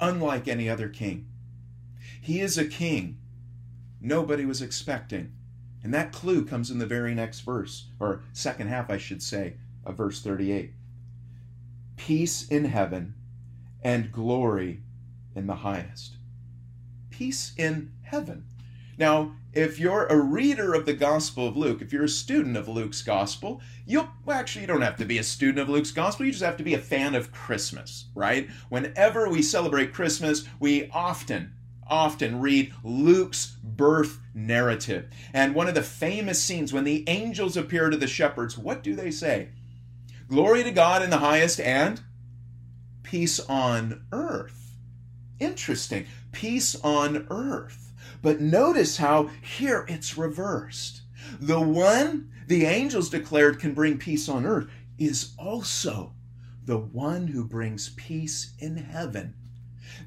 unlike 0.01 0.49
any 0.49 0.69
other 0.69 0.89
king. 0.89 1.27
He 2.21 2.41
is 2.41 2.57
a 2.57 2.65
king 2.65 3.19
nobody 4.01 4.45
was 4.45 4.63
expecting. 4.63 5.33
And 5.83 5.93
that 5.93 6.13
clue 6.13 6.45
comes 6.45 6.71
in 6.71 6.79
the 6.79 6.87
very 6.87 7.15
next 7.15 7.41
verse, 7.41 7.89
or 7.99 8.23
second 8.33 8.69
half, 8.69 8.89
I 8.89 8.99
should 8.99 9.23
say, 9.23 9.55
of 9.85 9.97
verse 9.97 10.23
38. 10.23 10.73
Peace 11.97 12.49
in 12.49 12.67
heaven 12.67 13.15
and 13.83 14.13
glory 14.13 14.81
in 15.35 15.47
the 15.47 15.57
highest. 15.57 16.17
Peace 17.11 17.53
in 17.57 17.93
heaven. 18.03 18.45
Now, 18.97 19.33
if 19.53 19.79
you're 19.79 20.07
a 20.07 20.19
reader 20.19 20.73
of 20.73 20.87
the 20.87 20.95
Gospel 20.95 21.47
of 21.47 21.57
Luke, 21.57 21.83
if 21.83 21.93
you're 21.93 22.05
a 22.05 22.09
student 22.09 22.57
of 22.57 22.69
Luke's 22.69 23.03
Gospel, 23.03 23.61
you'll 23.87 24.09
well, 24.25 24.39
actually 24.39 24.63
you 24.63 24.67
don't 24.67 24.83
have 24.83 24.97
to 24.97 25.05
be 25.05 25.19
a 25.19 25.23
student 25.23 25.59
of 25.59 25.69
Luke's 25.69 25.91
Gospel. 25.91 26.25
You 26.25 26.33
just 26.33 26.45
have 26.45 26.57
to 26.57 26.65
be 26.65 26.75
a 26.75 26.79
fan 26.79 27.15
of 27.15 27.33
Christmas, 27.33 28.07
right? 28.15 28.49
Whenever 28.69 29.29
we 29.29 29.43
celebrate 29.43 29.93
Christmas, 29.93 30.45
we 30.59 30.89
often 30.91 31.53
often 31.87 32.41
read 32.41 32.73
Luke's 32.83 33.57
birth 33.63 34.19
narrative. 34.35 35.09
And 35.35 35.55
one 35.55 35.69
of 35.69 35.75
the 35.75 35.83
famous 35.83 36.43
scenes 36.43 36.73
when 36.73 36.85
the 36.85 37.05
angels 37.07 37.57
appear 37.57 37.91
to 37.91 37.97
the 37.97 38.07
shepherds, 38.07 38.57
what 38.57 38.83
do 38.83 38.95
they 38.95 39.11
say? 39.11 39.49
Glory 40.29 40.63
to 40.63 40.71
God 40.71 41.03
in 41.03 41.11
the 41.11 41.19
highest 41.19 41.61
and 41.61 42.01
peace 43.03 43.39
on 43.41 44.05
earth. 44.13 44.77
Interesting. 45.39 46.07
Peace 46.31 46.75
on 46.77 47.27
earth. 47.29 47.92
But 48.23 48.41
notice 48.41 48.97
how 48.97 49.31
here 49.43 49.85
it's 49.89 50.17
reversed. 50.17 51.03
The 51.41 51.61
one 51.61 52.31
the 52.47 52.65
angels 52.65 53.11
declared 53.11 53.59
can 53.59 53.75
bring 53.75 53.99
peace 53.99 54.29
on 54.29 54.47
earth 54.47 54.69
is 54.99 55.33
also 55.39 56.13
the 56.65 56.79
one 56.79 57.29
who 57.29 57.45
brings 57.45 57.91
peace 57.91 58.53
in 58.59 58.77
heaven. 58.77 59.35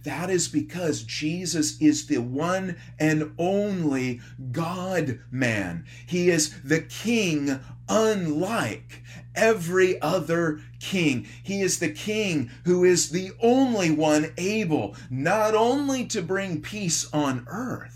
That 0.04 0.30
is 0.30 0.47
because 0.47 1.04
Jesus 1.04 1.80
is 1.82 2.08
the 2.08 2.19
one 2.19 2.75
and 2.99 3.34
only 3.38 4.21
God 4.51 5.19
man. 5.32 5.86
He 6.06 6.30
is 6.30 6.54
the 6.63 6.82
king 6.82 7.60
unlike 7.88 9.04
every 9.36 10.01
other 10.01 10.62
king. 10.80 11.28
He 11.43 11.62
is 11.62 11.80
the 11.80 11.91
king 11.91 12.51
who 12.65 12.84
is 12.84 13.10
the 13.10 13.32
only 13.41 13.91
one 13.91 14.34
able 14.38 14.95
not 15.10 15.56
only 15.56 16.06
to 16.08 16.21
bring 16.21 16.62
peace 16.62 17.10
on 17.12 17.45
earth, 17.47 17.94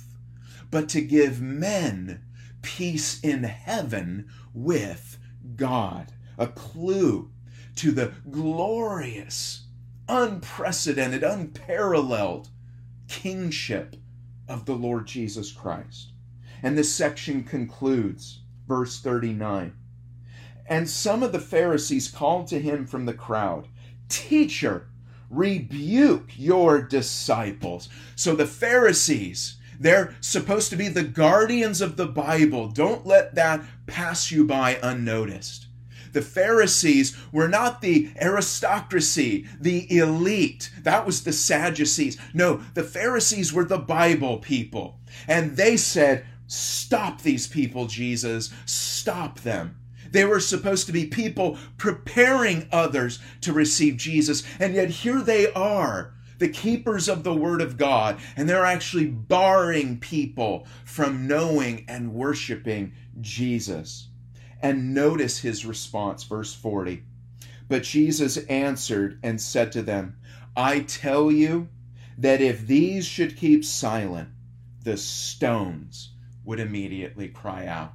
but 0.72 0.90
to 0.90 1.02
give 1.02 1.42
men 1.42 2.24
peace 2.62 3.20
in 3.22 3.44
heaven 3.44 4.28
with 4.54 5.18
God. 5.56 6.12
A 6.38 6.48
clue 6.48 7.32
to 7.76 7.92
the 7.92 8.14
glorious, 8.30 9.68
unprecedented, 10.08 11.24
unparalleled 11.24 12.50
kingship 13.08 13.96
of 14.48 14.66
the 14.66 14.76
Lord 14.76 15.08
Jesus 15.08 15.52
Christ. 15.52 16.12
And 16.62 16.78
this 16.78 16.94
section 16.94 17.44
concludes, 17.44 18.42
verse 18.68 19.00
39. 19.00 19.74
And 20.68 20.90
some 20.90 21.24
of 21.24 21.32
the 21.32 21.40
Pharisees 21.40 22.10
called 22.10 22.48
to 22.48 22.60
him 22.60 22.86
from 22.86 23.06
the 23.06 23.14
crowd, 23.14 23.68
Teacher, 24.08 24.88
rebuke 25.30 26.32
your 26.38 26.82
disciples. 26.82 27.90
So 28.16 28.36
the 28.36 28.46
Pharisees, 28.46 29.58
they're 29.80 30.16
supposed 30.20 30.70
to 30.72 30.76
be 30.76 30.90
the 30.90 31.04
guardians 31.04 31.80
of 31.80 31.96
the 31.96 32.06
Bible. 32.06 32.68
Don't 32.68 33.06
let 33.06 33.36
that 33.36 33.62
pass 33.88 34.30
you 34.30 34.46
by 34.46 34.78
unnoticed. 34.84 35.68
The 36.12 36.22
Pharisees 36.22 37.16
were 37.32 37.48
not 37.48 37.82
the 37.82 38.10
aristocracy, 38.20 39.48
the 39.60 39.96
elite. 39.96 40.72
That 40.82 41.06
was 41.06 41.24
the 41.24 41.32
Sadducees. 41.32 42.18
No, 42.34 42.62
the 42.74 42.84
Pharisees 42.84 43.54
were 43.54 43.64
the 43.64 43.78
Bible 43.78 44.38
people. 44.38 45.00
And 45.28 45.56
they 45.56 45.78
said, 45.78 46.26
Stop 46.48 47.22
these 47.22 47.48
people, 47.48 47.86
Jesus. 47.86 48.52
Stop 48.66 49.42
them. 49.42 49.78
They 50.12 50.26
were 50.26 50.40
supposed 50.40 50.88
to 50.88 50.92
be 50.92 51.06
people 51.06 51.60
preparing 51.78 52.68
others 52.72 53.20
to 53.42 53.54
receive 53.54 53.98
Jesus. 53.98 54.44
And 54.60 54.74
yet 54.74 54.90
here 54.90 55.22
they 55.22 55.52
are, 55.54 56.14
the 56.40 56.50
keepers 56.50 57.08
of 57.08 57.24
the 57.24 57.34
Word 57.34 57.62
of 57.62 57.78
God, 57.78 58.18
and 58.36 58.50
they're 58.50 58.66
actually 58.66 59.06
barring 59.06 60.00
people 60.00 60.66
from 60.86 61.28
knowing 61.28 61.86
and 61.88 62.14
worshiping 62.14 62.94
Jesus. 63.22 64.08
And 64.62 64.94
notice 64.94 65.40
his 65.40 65.66
response, 65.66 66.24
verse 66.24 66.54
40. 66.54 67.04
But 67.68 67.84
Jesus 67.84 68.38
answered 68.48 69.20
and 69.22 69.40
said 69.40 69.72
to 69.74 69.82
them, 69.82 70.18
I 70.56 70.80
tell 70.82 71.32
you 71.32 71.70
that 72.18 72.42
if 72.42 72.66
these 72.66 73.06
should 73.06 73.38
keep 73.38 73.64
silent, 73.64 74.30
the 74.84 74.98
stones 74.98 76.14
would 76.44 76.60
immediately 76.60 77.28
cry 77.28 77.68
out. 77.68 77.94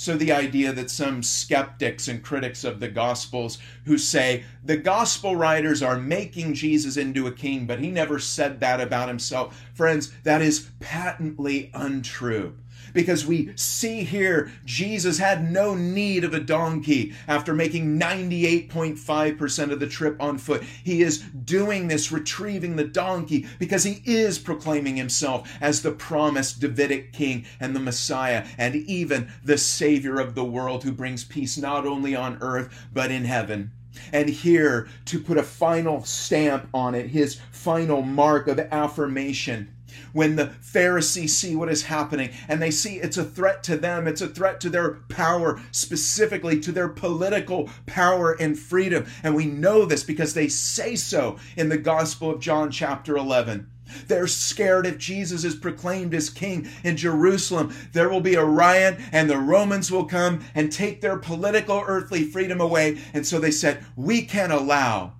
So, 0.00 0.16
the 0.16 0.32
idea 0.32 0.72
that 0.72 0.90
some 0.90 1.22
skeptics 1.22 2.08
and 2.08 2.22
critics 2.22 2.64
of 2.64 2.80
the 2.80 2.88
Gospels 2.88 3.58
who 3.84 3.98
say 3.98 4.44
the 4.64 4.78
Gospel 4.78 5.36
writers 5.36 5.82
are 5.82 5.98
making 5.98 6.54
Jesus 6.54 6.96
into 6.96 7.26
a 7.26 7.32
king, 7.32 7.66
but 7.66 7.80
he 7.80 7.90
never 7.90 8.18
said 8.18 8.60
that 8.60 8.80
about 8.80 9.08
himself, 9.08 9.62
friends, 9.74 10.10
that 10.22 10.40
is 10.40 10.70
patently 10.80 11.70
untrue 11.74 12.56
because 12.92 13.26
we 13.26 13.52
see 13.56 14.04
here 14.04 14.50
Jesus 14.64 15.18
had 15.18 15.50
no 15.50 15.74
need 15.74 16.24
of 16.24 16.34
a 16.34 16.40
donkey 16.40 17.14
after 17.28 17.54
making 17.54 17.98
98.5% 17.98 19.72
of 19.72 19.80
the 19.80 19.86
trip 19.86 20.16
on 20.20 20.38
foot. 20.38 20.62
He 20.62 21.02
is 21.02 21.18
doing 21.18 21.88
this, 21.88 22.12
retrieving 22.12 22.76
the 22.76 22.84
donkey, 22.84 23.46
because 23.58 23.84
he 23.84 24.02
is 24.04 24.38
proclaiming 24.38 24.96
himself 24.96 25.50
as 25.60 25.82
the 25.82 25.92
promised 25.92 26.60
Davidic 26.60 27.12
king 27.12 27.44
and 27.58 27.74
the 27.74 27.80
Messiah, 27.80 28.46
and 28.58 28.74
even 28.74 29.30
the 29.44 29.58
Savior 29.58 30.18
of 30.20 30.34
the 30.34 30.44
world 30.44 30.84
who 30.84 30.92
brings 30.92 31.24
peace 31.24 31.56
not 31.56 31.86
only 31.86 32.14
on 32.14 32.38
earth 32.40 32.86
but 32.92 33.10
in 33.10 33.24
heaven. 33.24 33.72
And 34.12 34.28
here, 34.28 34.88
to 35.06 35.20
put 35.20 35.36
a 35.36 35.42
final 35.42 36.04
stamp 36.04 36.68
on 36.72 36.94
it, 36.94 37.08
his 37.08 37.40
final 37.50 38.02
mark 38.02 38.46
of 38.46 38.58
affirmation 38.58 39.74
when 40.12 40.36
the 40.36 40.46
Pharisees 40.46 41.36
see 41.36 41.56
what 41.56 41.70
is 41.70 41.84
happening 41.84 42.30
and 42.48 42.60
they 42.60 42.70
see 42.70 42.96
it's 42.96 43.16
a 43.16 43.24
threat 43.24 43.62
to 43.64 43.76
them, 43.76 44.06
it's 44.06 44.20
a 44.20 44.28
threat 44.28 44.60
to 44.60 44.70
their 44.70 44.94
power, 45.08 45.60
specifically 45.72 46.60
to 46.60 46.72
their 46.72 46.88
political 46.88 47.68
power 47.86 48.32
and 48.32 48.58
freedom. 48.58 49.06
And 49.22 49.34
we 49.34 49.46
know 49.46 49.84
this 49.84 50.04
because 50.04 50.34
they 50.34 50.48
say 50.48 50.96
so 50.96 51.38
in 51.56 51.68
the 51.68 51.78
Gospel 51.78 52.30
of 52.30 52.40
John, 52.40 52.70
chapter 52.70 53.16
11. 53.16 53.68
They're 54.06 54.26
scared 54.26 54.86
if 54.86 54.98
Jesus 54.98 55.44
is 55.44 55.54
proclaimed 55.54 56.14
as 56.14 56.30
king 56.30 56.68
in 56.84 56.96
Jerusalem. 56.96 57.74
There 57.92 58.08
will 58.08 58.20
be 58.20 58.34
a 58.34 58.44
riot 58.44 58.98
and 59.12 59.28
the 59.28 59.38
Romans 59.38 59.90
will 59.90 60.04
come 60.04 60.44
and 60.54 60.70
take 60.70 61.00
their 61.00 61.16
political 61.16 61.82
earthly 61.86 62.24
freedom 62.24 62.60
away. 62.60 62.98
And 63.12 63.26
so 63.26 63.38
they 63.38 63.50
said, 63.50 63.84
We 63.96 64.22
can't 64.22 64.52
allow 64.52 65.14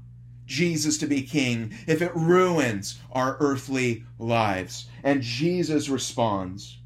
Jesus 0.51 0.99
to 0.99 1.07
be 1.07 1.23
king 1.23 1.73
if 1.87 2.03
it 2.03 2.11
ruins 2.15 2.99
our 3.13 3.37
earthly 3.39 4.05
lives. 4.19 4.87
And 5.05 5.23
Jesus 5.23 5.89
responds, 5.89 6.79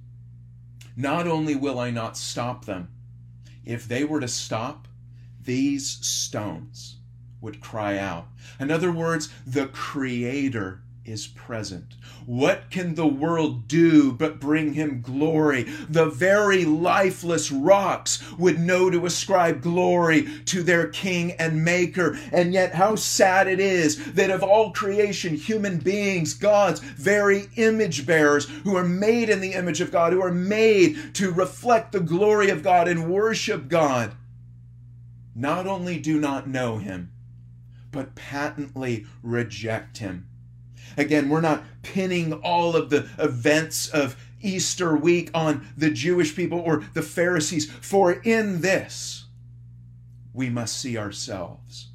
Not 0.94 1.26
only 1.26 1.56
will 1.56 1.80
I 1.80 1.90
not 1.90 2.18
stop 2.18 2.66
them, 2.66 2.88
if 3.64 3.88
they 3.88 4.04
were 4.04 4.20
to 4.20 4.28
stop, 4.28 4.86
these 5.42 5.88
stones 5.88 6.96
would 7.40 7.62
cry 7.62 7.96
out. 7.96 8.28
In 8.60 8.70
other 8.70 8.92
words, 8.92 9.30
the 9.46 9.66
Creator 9.68 10.82
is 11.04 11.26
present. 11.26 11.94
What 12.24 12.70
can 12.70 12.94
the 12.94 13.06
world 13.06 13.68
do 13.68 14.12
but 14.12 14.40
bring 14.40 14.72
him 14.72 15.02
glory? 15.02 15.64
The 15.88 16.06
very 16.06 16.64
lifeless 16.64 17.52
rocks 17.52 18.22
would 18.38 18.58
know 18.58 18.88
to 18.90 19.04
ascribe 19.04 19.60
glory 19.60 20.26
to 20.46 20.62
their 20.62 20.88
king 20.88 21.32
and 21.32 21.64
maker. 21.64 22.18
And 22.32 22.52
yet, 22.52 22.74
how 22.74 22.96
sad 22.96 23.48
it 23.48 23.60
is 23.60 24.12
that 24.12 24.30
of 24.30 24.42
all 24.42 24.72
creation, 24.72 25.34
human 25.34 25.78
beings, 25.78 26.32
God's 26.34 26.80
very 26.80 27.48
image 27.56 28.06
bearers, 28.06 28.48
who 28.64 28.76
are 28.76 28.84
made 28.84 29.28
in 29.28 29.40
the 29.40 29.52
image 29.52 29.80
of 29.80 29.92
God, 29.92 30.12
who 30.12 30.22
are 30.22 30.32
made 30.32 31.14
to 31.14 31.30
reflect 31.30 31.92
the 31.92 32.00
glory 32.00 32.48
of 32.48 32.62
God 32.62 32.88
and 32.88 33.10
worship 33.10 33.68
God, 33.68 34.12
not 35.34 35.66
only 35.66 35.98
do 35.98 36.18
not 36.18 36.48
know 36.48 36.78
him, 36.78 37.10
but 37.90 38.14
patently 38.14 39.04
reject 39.22 39.98
him 39.98 40.28
Again, 40.96 41.28
we're 41.28 41.40
not 41.40 41.64
pinning 41.82 42.32
all 42.32 42.76
of 42.76 42.90
the 42.90 43.08
events 43.18 43.88
of 43.88 44.16
Easter 44.40 44.96
week 44.96 45.30
on 45.34 45.66
the 45.76 45.90
Jewish 45.90 46.36
people 46.36 46.60
or 46.60 46.84
the 46.92 47.02
Pharisees, 47.02 47.70
for 47.70 48.12
in 48.12 48.60
this 48.60 49.24
we 50.32 50.50
must 50.50 50.78
see 50.78 50.98
ourselves. 50.98 51.88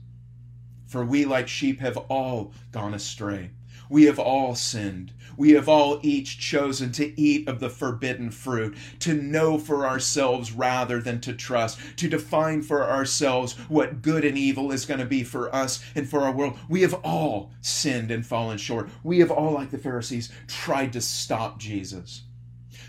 For 0.88 1.05
we, 1.05 1.25
like 1.25 1.47
sheep, 1.47 1.79
have 1.81 1.97
all 1.97 2.51
gone 2.71 2.95
astray. 2.95 3.51
We 3.89 4.05
have 4.05 4.17
all 4.17 4.55
sinned. 4.55 5.13
We 5.39 5.52
have 5.52 5.69
all 5.69 6.02
each 6.04 6.38
chosen 6.38 6.91
to 6.91 7.17
eat 7.17 7.47
of 7.47 7.62
the 7.62 7.69
forbidden 7.69 8.30
fruit, 8.30 8.75
to 8.99 9.13
know 9.13 9.58
for 9.58 9.88
ourselves 9.88 10.52
rather 10.52 10.99
than 10.99 11.21
to 11.21 11.32
trust, 11.32 11.80
to 11.95 12.10
define 12.10 12.62
for 12.62 12.84
ourselves 12.84 13.54
what 13.69 14.02
good 14.02 14.25
and 14.25 14.38
evil 14.38 14.69
is 14.69 14.86
going 14.86 14.99
to 14.99 15.06
be 15.06 15.23
for 15.23 15.56
us 15.56 15.82
and 15.95 16.10
for 16.10 16.23
our 16.23 16.34
world. 16.34 16.60
We 16.67 16.82
have 16.82 16.93
all 17.06 17.54
sinned 17.62 18.12
and 18.12 18.25
fallen 18.25 18.58
short. 18.58 18.89
We 19.02 19.19
have 19.19 19.32
all, 19.32 19.54
like 19.54 19.71
the 19.71 19.78
Pharisees, 19.78 20.30
tried 20.49 20.91
to 20.91 20.99
stop 20.99 21.58
Jesus. 21.58 22.23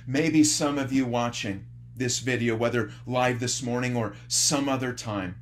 Maybe 0.04 0.42
some 0.42 0.76
of 0.76 0.92
you 0.92 1.06
watching 1.06 1.66
this 1.94 2.18
video, 2.18 2.56
whether 2.56 2.90
live 3.06 3.38
this 3.38 3.62
morning 3.62 3.96
or 3.96 4.16
some 4.26 4.68
other 4.68 4.92
time, 4.92 5.36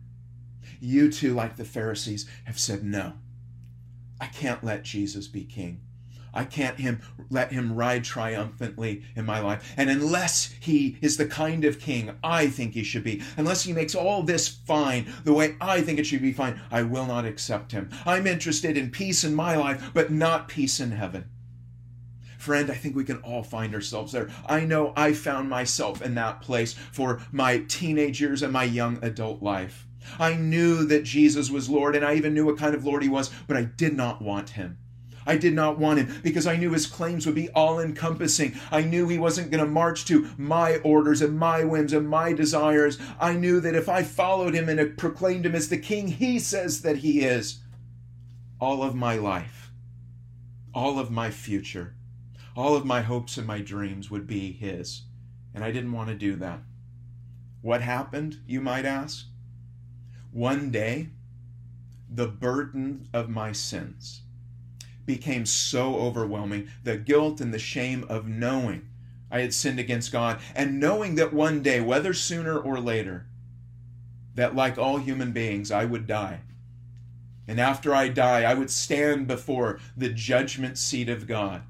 you 0.79 1.11
too, 1.11 1.33
like 1.33 1.57
the 1.57 1.65
Pharisees, 1.65 2.29
have 2.45 2.59
said 2.59 2.85
no. 2.85 3.15
I 4.21 4.27
can't 4.27 4.63
let 4.63 4.83
Jesus 4.83 5.27
be 5.27 5.45
king. 5.45 5.81
I 6.33 6.45
can't 6.45 6.79
him 6.79 7.01
let 7.31 7.53
him 7.53 7.75
ride 7.75 8.05
triumphantly 8.05 9.03
in 9.15 9.27
my 9.27 9.41
life. 9.41 9.75
And 9.77 9.91
unless 9.91 10.55
he 10.61 10.97
is 11.01 11.17
the 11.17 11.27
kind 11.27 11.65
of 11.65 11.81
king 11.81 12.13
I 12.23 12.49
think 12.49 12.75
he 12.75 12.83
should 12.83 13.05
be, 13.05 13.23
unless 13.37 13.65
he 13.65 13.73
makes 13.73 13.95
all 13.95 14.23
this 14.23 14.49
fine 14.49 15.13
the 15.25 15.33
way 15.33 15.57
I 15.61 15.81
think 15.81 15.99
it 15.99 16.07
should 16.07 16.23
be 16.23 16.33
fine, 16.33 16.61
I 16.71 16.83
will 16.83 17.07
not 17.07 17.25
accept 17.25 17.73
him. 17.73 17.91
I'm 18.07 18.27
interested 18.27 18.77
in 18.77 18.91
peace 18.91 19.25
in 19.25 19.35
my 19.35 19.57
life, 19.57 19.91
but 19.93 20.11
not 20.11 20.49
peace 20.49 20.81
in 20.81 20.93
heaven. 20.93 21.27
Friend, 22.39 22.71
I 22.71 22.75
think 22.75 22.95
we 22.95 23.05
can 23.05 23.19
all 23.19 23.43
find 23.43 23.75
ourselves 23.75 24.13
there. 24.13 24.31
I 24.47 24.65
know 24.65 24.93
I 24.97 25.13
found 25.13 25.51
myself 25.51 26.01
in 26.01 26.15
that 26.15 26.41
place 26.41 26.75
for 26.93 27.21
my 27.33 27.59
teenage 27.59 28.21
years 28.21 28.43
and 28.43 28.53
my 28.53 28.65
young 28.65 28.99
adult 29.03 29.43
life. 29.43 29.87
I 30.19 30.35
knew 30.35 30.85
that 30.87 31.05
Jesus 31.05 31.51
was 31.51 31.69
Lord, 31.69 31.97
and 31.97 32.05
I 32.05 32.15
even 32.15 32.33
knew 32.33 32.47
what 32.47 32.57
kind 32.57 32.75
of 32.75 32.85
Lord 32.85 33.03
he 33.03 33.09
was, 33.09 33.31
but 33.47 33.57
I 33.57 33.65
did 33.65 33.97
not 33.97 34.23
want 34.23 34.51
him. 34.51 34.79
I 35.29 35.37
did 35.37 35.53
not 35.53 35.79
want 35.79 35.99
him 35.99 36.21
because 36.23 36.47
I 36.47 36.57
knew 36.57 36.73
his 36.73 36.87
claims 36.87 37.27
would 37.27 37.35
be 37.35 37.51
all 37.51 37.81
encompassing. 37.81 38.59
I 38.73 38.81
knew 38.81 39.09
he 39.09 39.19
wasn't 39.19 39.51
going 39.51 39.63
to 39.63 39.71
march 39.71 40.07
to 40.07 40.31
my 40.39 40.79
orders 40.79 41.21
and 41.21 41.39
my 41.39 41.65
whims 41.65 41.93
and 41.93 42.09
my 42.09 42.33
desires. 42.33 42.99
I 43.21 43.35
knew 43.35 43.61
that 43.61 43.75
if 43.75 43.91
I 43.91 44.05
followed 44.05 44.55
him 44.55 44.71
and 44.71 44.97
proclaimed 44.97 45.45
him 45.45 45.55
as 45.55 45.69
the 45.69 45.77
king 45.77 46.09
he 46.09 46.39
says 46.39 46.81
that 46.81 46.99
he 46.99 47.21
is, 47.21 47.61
all 48.59 48.83
of 48.83 48.95
my 48.95 49.17
life, 49.17 49.71
all 50.73 50.99
of 50.99 51.11
my 51.11 51.31
future, 51.31 51.95
all 52.57 52.75
of 52.75 52.87
my 52.87 53.03
hopes 53.03 53.37
and 53.37 53.47
my 53.47 53.61
dreams 53.61 54.11
would 54.11 54.27
be 54.27 54.53
his. 54.53 55.03
And 55.55 55.63
I 55.63 55.73
didn't 55.73 55.93
want 55.93 56.09
to 56.09 56.15
do 56.15 56.37
that. 56.37 56.61
What 57.61 57.83
happened, 57.83 58.39
you 58.47 58.63
might 58.63 58.87
ask? 58.87 59.27
One 60.33 60.71
day, 60.71 61.11
the 62.09 62.29
burden 62.29 63.09
of 63.13 63.29
my 63.29 63.53
sins 63.53 64.23
became 65.09 65.45
so 65.45 65.97
overwhelming 65.97 66.69
the 66.85 66.97
guilt 66.97 67.41
and 67.41 67.53
the 67.53 67.59
shame 67.59 68.05
of 68.09 68.29
knowing 68.29 68.87
I 69.31 69.41
had 69.41 69.53
sinned 69.53 69.81
against 69.81 70.13
God 70.13 70.39
and 70.55 70.79
knowing 70.79 71.17
that 71.17 71.33
one 71.33 71.63
day, 71.63 71.81
whether 71.81 72.15
sooner 72.15 72.57
or 72.57 72.79
later, 72.79 73.27
that 74.37 74.55
like 74.55 74.79
all 74.79 74.99
human 74.99 75.33
beings, 75.33 75.73
I 75.73 75.85
would 75.85 76.07
die. 76.07 76.43
And 77.49 77.59
after 77.59 77.95
I 77.95 78.09
die, 78.09 78.43
I 78.43 78.55
would 78.55 78.71
stand 78.71 79.27
before 79.27 79.81
the 79.97 80.11
judgment 80.11 80.79
seat 80.79 81.09
of 81.09 81.27
God. 81.27 81.63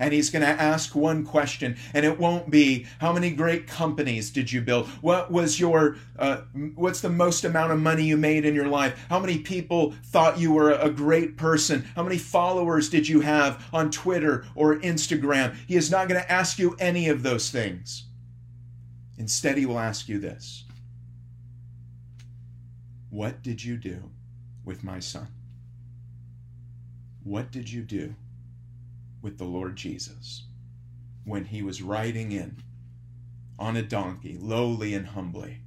And 0.00 0.14
he's 0.14 0.30
going 0.30 0.42
to 0.42 0.48
ask 0.48 0.96
one 0.96 1.24
question 1.24 1.76
and 1.94 2.04
it 2.04 2.18
won't 2.18 2.50
be 2.50 2.86
how 2.98 3.12
many 3.12 3.30
great 3.30 3.68
companies 3.68 4.30
did 4.30 4.50
you 4.50 4.62
build? 4.62 4.88
What 5.02 5.30
was 5.30 5.60
your 5.60 5.96
uh, 6.18 6.38
what's 6.74 7.02
the 7.02 7.10
most 7.10 7.44
amount 7.44 7.70
of 7.70 7.78
money 7.78 8.04
you 8.04 8.16
made 8.16 8.44
in 8.44 8.54
your 8.54 8.66
life? 8.66 8.98
How 9.08 9.20
many 9.20 9.38
people 9.38 9.92
thought 10.06 10.38
you 10.38 10.52
were 10.52 10.72
a 10.72 10.90
great 10.90 11.36
person? 11.36 11.86
How 11.94 12.02
many 12.02 12.18
followers 12.18 12.88
did 12.88 13.06
you 13.06 13.20
have 13.20 13.64
on 13.72 13.90
twitter 13.90 14.46
or 14.56 14.80
instagram? 14.80 15.54
He 15.68 15.76
is 15.76 15.90
not 15.90 16.08
going 16.08 16.20
to 16.20 16.32
ask 16.32 16.58
you 16.58 16.74
any 16.80 17.08
of 17.08 17.22
those 17.22 17.50
things. 17.50 18.04
Instead 19.18 19.58
he 19.58 19.66
will 19.66 19.78
ask 19.78 20.08
you 20.08 20.18
this. 20.18 20.64
What 23.10 23.42
did 23.42 23.62
you 23.62 23.76
do 23.76 24.10
with 24.64 24.82
my 24.82 24.98
son? 24.98 25.28
What 27.22 27.50
did 27.50 27.70
you 27.70 27.82
do 27.82 28.14
with 29.22 29.38
the 29.38 29.44
Lord 29.44 29.76
Jesus 29.76 30.44
when 31.24 31.44
he 31.44 31.62
was 31.62 31.82
riding 31.82 32.32
in 32.32 32.62
on 33.58 33.76
a 33.76 33.82
donkey, 33.82 34.38
lowly 34.40 34.94
and 34.94 35.08
humbly, 35.08 35.60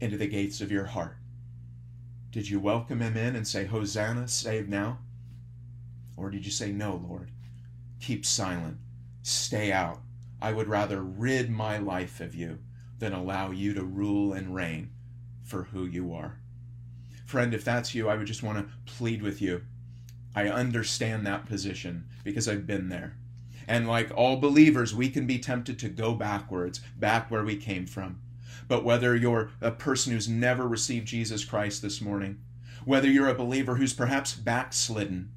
into 0.00 0.16
the 0.16 0.26
gates 0.26 0.60
of 0.60 0.72
your 0.72 0.86
heart? 0.86 1.18
Did 2.30 2.48
you 2.48 2.58
welcome 2.60 3.00
him 3.00 3.16
in 3.16 3.36
and 3.36 3.46
say, 3.46 3.64
Hosanna, 3.64 4.28
save 4.28 4.68
now? 4.68 4.98
Or 6.16 6.30
did 6.30 6.44
you 6.44 6.50
say, 6.50 6.72
No, 6.72 7.02
Lord, 7.08 7.30
keep 8.00 8.24
silent, 8.24 8.78
stay 9.22 9.72
out? 9.72 10.00
I 10.40 10.52
would 10.52 10.68
rather 10.68 11.02
rid 11.02 11.50
my 11.50 11.78
life 11.78 12.20
of 12.20 12.34
you 12.34 12.58
than 12.98 13.12
allow 13.12 13.50
you 13.50 13.74
to 13.74 13.84
rule 13.84 14.32
and 14.32 14.54
reign 14.54 14.90
for 15.42 15.64
who 15.64 15.84
you 15.84 16.12
are. 16.12 16.40
Friend, 17.24 17.52
if 17.52 17.64
that's 17.64 17.94
you, 17.94 18.08
I 18.08 18.16
would 18.16 18.26
just 18.26 18.42
want 18.42 18.58
to 18.58 18.74
plead 18.84 19.22
with 19.22 19.40
you 19.40 19.62
I 20.36 20.50
understand 20.50 21.26
that 21.26 21.46
position 21.46 22.04
because 22.22 22.46
I've 22.46 22.66
been 22.66 22.90
there. 22.90 23.16
And 23.66 23.88
like 23.88 24.10
all 24.14 24.36
believers, 24.36 24.94
we 24.94 25.08
can 25.08 25.26
be 25.26 25.38
tempted 25.38 25.78
to 25.78 25.88
go 25.88 26.12
backwards, 26.12 26.82
back 26.98 27.30
where 27.30 27.42
we 27.42 27.56
came 27.56 27.86
from. 27.86 28.20
But 28.68 28.84
whether 28.84 29.16
you're 29.16 29.50
a 29.62 29.70
person 29.70 30.12
who's 30.12 30.28
never 30.28 30.68
received 30.68 31.08
Jesus 31.08 31.42
Christ 31.42 31.80
this 31.80 32.02
morning, 32.02 32.38
whether 32.84 33.08
you're 33.08 33.30
a 33.30 33.34
believer 33.34 33.76
who's 33.76 33.94
perhaps 33.94 34.34
backslidden, 34.34 35.32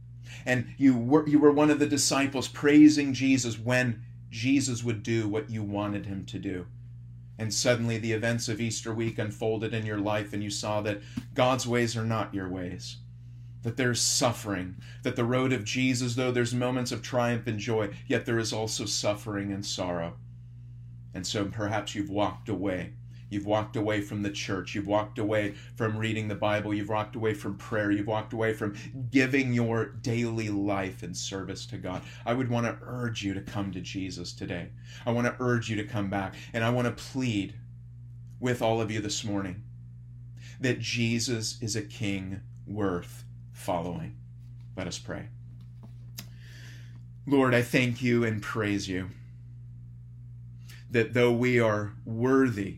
and 0.46 0.68
you 0.78 0.98
were, 0.98 1.28
you 1.28 1.40
were 1.40 1.52
one 1.52 1.70
of 1.70 1.80
the 1.80 1.88
disciples 1.88 2.50
praising 2.50 3.14
Jesus 3.14 3.58
when 3.58 4.04
Jesus 4.30 4.84
would 4.84 5.02
do 5.02 5.30
what 5.30 5.50
you 5.50 5.64
wanted 5.64 6.08
him 6.08 6.26
to 6.26 6.38
do. 6.38 6.66
And 7.38 7.54
suddenly 7.54 7.98
the 7.98 8.12
events 8.12 8.50
of 8.50 8.60
Easter 8.60 8.94
week 8.94 9.18
unfolded 9.18 9.74
in 9.74 9.86
your 9.86 9.98
life, 9.98 10.34
and 10.34 10.44
you 10.44 10.50
saw 10.50 10.82
that 10.82 11.02
God's 11.34 11.66
ways 11.66 11.96
are 11.96 12.06
not 12.06 12.34
your 12.34 12.50
ways 12.50 12.98
that 13.64 13.78
there's 13.78 14.02
suffering, 14.02 14.76
that 15.04 15.16
the 15.16 15.26
road 15.26 15.52
of 15.52 15.66
Jesus, 15.66 16.16
though 16.16 16.32
there's 16.32 16.54
moments 16.54 16.92
of 16.92 17.02
triumph 17.02 17.48
and 17.48 17.60
joy, 17.60 17.90
yet 18.08 18.26
there 18.26 18.40
is 18.40 18.54
also 18.54 18.86
suffering 18.86 19.52
and 19.52 19.66
sorrow. 19.66 20.14
And 21.14 21.26
so 21.26 21.46
perhaps 21.46 21.96
you've 21.96 22.10
walked 22.10 22.50
away. 22.50 22.94
You've 23.30 23.46
walked 23.46 23.76
away 23.76 24.02
from 24.02 24.24
the 24.24 24.32
church. 24.32 24.74
You've 24.74 24.88
walked 24.88 25.20
away 25.20 25.54
from 25.76 25.98
reading 25.98 26.28
the 26.28 26.36
Bible. 26.36 26.74
You've 26.74 26.90
walked 26.90 27.16
away 27.16 27.36
from 27.36 27.58
prayer. 27.58 27.92
You've 27.92 28.08
walked 28.08 28.34
away 28.34 28.54
from 28.54 28.76
giving 29.12 29.54
your 29.54 29.86
daily 29.86 30.50
life 30.50 31.04
in 31.04 31.14
service 31.14 31.68
to 31.68 31.78
God. 31.78 32.02
I 32.26 32.34
would 32.34 32.50
want 32.50 32.66
to 32.66 32.78
urge 32.82 33.22
you 33.24 33.36
to 33.36 33.42
come 33.42 33.72
to 33.74 33.82
Jesus 33.82 34.34
today. 34.34 34.70
I 35.06 35.12
want 35.12 35.28
to 35.28 35.36
urge 35.40 35.70
you 35.70 35.76
to 35.76 35.84
come 35.84 36.10
back. 36.10 36.36
And 36.54 36.64
I 36.64 36.72
want 36.72 36.88
to 36.88 37.04
plead 37.04 37.54
with 38.40 38.62
all 38.62 38.82
of 38.82 38.90
you 38.90 39.00
this 39.00 39.24
morning 39.24 39.64
that 40.60 40.80
Jesus 40.80 41.62
is 41.62 41.76
a 41.76 41.82
king 41.82 42.42
worth 42.66 43.26
following. 43.60 44.16
Let 44.78 44.88
us 44.88 44.98
pray. 44.98 45.28
Lord, 47.28 47.54
I 47.54 47.62
thank 47.62 48.02
you 48.02 48.24
and 48.24 48.42
praise 48.42 48.88
you 48.88 49.10
that 50.90 51.14
though 51.14 51.32
we 51.32 51.60
are 51.60 51.94
worthy 52.06 52.78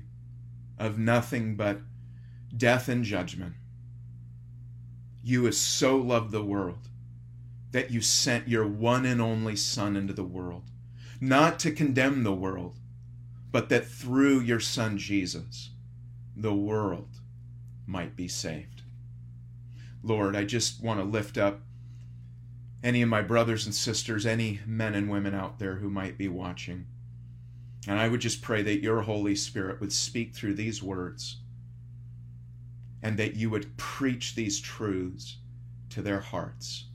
of 0.77 0.97
nothing 0.97 1.55
but 1.55 1.79
death 2.55 2.89
and 2.89 3.03
judgment, 3.03 3.53
you 5.23 5.45
have 5.45 5.55
so 5.55 5.97
loved 5.97 6.31
the 6.31 6.43
world 6.43 6.89
that 7.71 7.91
you 7.91 8.01
sent 8.01 8.47
your 8.47 8.67
one 8.67 9.05
and 9.05 9.21
only 9.21 9.55
Son 9.55 9.95
into 9.95 10.13
the 10.13 10.23
world, 10.23 10.63
not 11.21 11.59
to 11.59 11.71
condemn 11.71 12.23
the 12.23 12.33
world, 12.33 12.79
but 13.51 13.69
that 13.69 13.85
through 13.85 14.39
your 14.39 14.59
Son 14.59 14.97
Jesus, 14.97 15.69
the 16.35 16.53
world 16.53 17.19
might 17.85 18.15
be 18.15 18.27
saved. 18.27 18.80
Lord, 20.03 20.35
I 20.35 20.43
just 20.43 20.81
want 20.81 20.99
to 20.99 21.05
lift 21.05 21.37
up 21.37 21.61
any 22.83 23.01
of 23.01 23.09
my 23.09 23.21
brothers 23.21 23.65
and 23.65 23.75
sisters, 23.75 24.25
any 24.25 24.59
men 24.65 24.95
and 24.95 25.09
women 25.09 25.35
out 25.35 25.59
there 25.59 25.75
who 25.75 25.89
might 25.89 26.17
be 26.17 26.27
watching. 26.27 26.87
And 27.87 27.99
I 27.99 28.07
would 28.07 28.21
just 28.21 28.41
pray 28.41 28.61
that 28.63 28.81
your 28.81 29.01
Holy 29.01 29.35
Spirit 29.35 29.79
would 29.79 29.93
speak 29.93 30.33
through 30.33 30.55
these 30.55 30.81
words 30.81 31.37
and 33.03 33.17
that 33.17 33.35
you 33.35 33.49
would 33.49 33.77
preach 33.77 34.35
these 34.35 34.59
truths 34.59 35.37
to 35.89 36.01
their 36.01 36.19
hearts. 36.19 36.85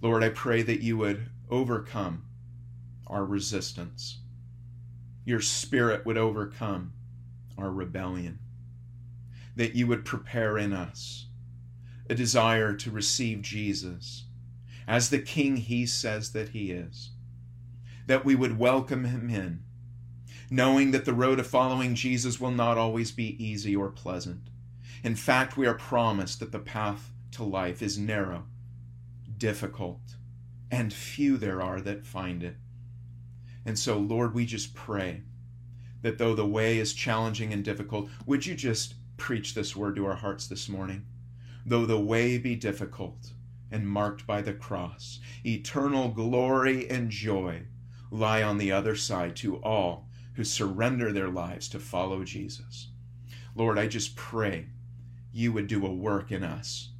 Lord, 0.00 0.22
I 0.22 0.28
pray 0.30 0.62
that 0.62 0.80
you 0.80 0.96
would 0.96 1.28
overcome 1.50 2.24
our 3.06 3.24
resistance. 3.24 4.18
Your 5.24 5.40
spirit 5.40 6.04
would 6.06 6.18
overcome 6.18 6.92
our 7.58 7.70
rebellion. 7.70 8.38
That 9.54 9.74
you 9.74 9.86
would 9.86 10.04
prepare 10.04 10.56
in 10.56 10.72
us 10.72 11.26
a 12.08 12.14
desire 12.14 12.74
to 12.74 12.90
receive 12.90 13.42
Jesus 13.42 14.24
as 14.86 15.10
the 15.10 15.18
King 15.18 15.56
he 15.56 15.86
says 15.86 16.32
that 16.32 16.50
he 16.50 16.70
is, 16.70 17.10
that 18.06 18.24
we 18.24 18.34
would 18.34 18.58
welcome 18.58 19.04
him 19.04 19.30
in, 19.30 19.62
knowing 20.50 20.90
that 20.90 21.04
the 21.04 21.14
road 21.14 21.38
of 21.38 21.46
following 21.46 21.94
Jesus 21.94 22.40
will 22.40 22.50
not 22.50 22.76
always 22.76 23.12
be 23.12 23.42
easy 23.42 23.74
or 23.76 23.88
pleasant. 23.88 24.48
In 25.04 25.14
fact, 25.14 25.56
we 25.56 25.66
are 25.66 25.74
promised 25.74 26.40
that 26.40 26.52
the 26.52 26.58
path 26.58 27.12
to 27.32 27.44
life 27.44 27.82
is 27.82 27.98
narrow, 27.98 28.44
difficult, 29.38 30.00
and 30.70 30.92
few 30.92 31.36
there 31.36 31.62
are 31.62 31.80
that 31.80 32.06
find 32.06 32.42
it. 32.42 32.56
And 33.64 33.78
so, 33.78 33.98
Lord, 33.98 34.34
we 34.34 34.44
just 34.44 34.74
pray 34.74 35.22
that 36.02 36.18
though 36.18 36.34
the 36.34 36.46
way 36.46 36.78
is 36.78 36.92
challenging 36.92 37.52
and 37.52 37.64
difficult, 37.64 38.10
would 38.26 38.44
you 38.44 38.54
just 38.54 38.94
preach 39.16 39.54
this 39.54 39.76
word 39.76 39.96
to 39.96 40.06
our 40.06 40.16
hearts 40.16 40.48
this 40.48 40.68
morning? 40.68 41.06
Though 41.64 41.86
the 41.86 42.00
way 42.00 42.38
be 42.38 42.56
difficult 42.56 43.32
and 43.70 43.88
marked 43.88 44.26
by 44.26 44.42
the 44.42 44.52
cross. 44.52 45.20
Eternal 45.44 46.08
glory 46.08 46.88
and 46.88 47.10
joy 47.10 47.62
lie 48.10 48.42
on 48.42 48.58
the 48.58 48.70
other 48.70 48.94
side 48.94 49.34
to 49.36 49.56
all 49.56 50.08
who 50.34 50.44
surrender 50.44 51.12
their 51.12 51.28
lives 51.28 51.68
to 51.68 51.78
follow 51.78 52.24
Jesus. 52.24 52.88
Lord, 53.54 53.78
I 53.78 53.86
just 53.86 54.16
pray 54.16 54.66
you 55.32 55.52
would 55.52 55.66
do 55.66 55.86
a 55.86 55.92
work 55.92 56.30
in 56.30 56.44
us. 56.44 56.90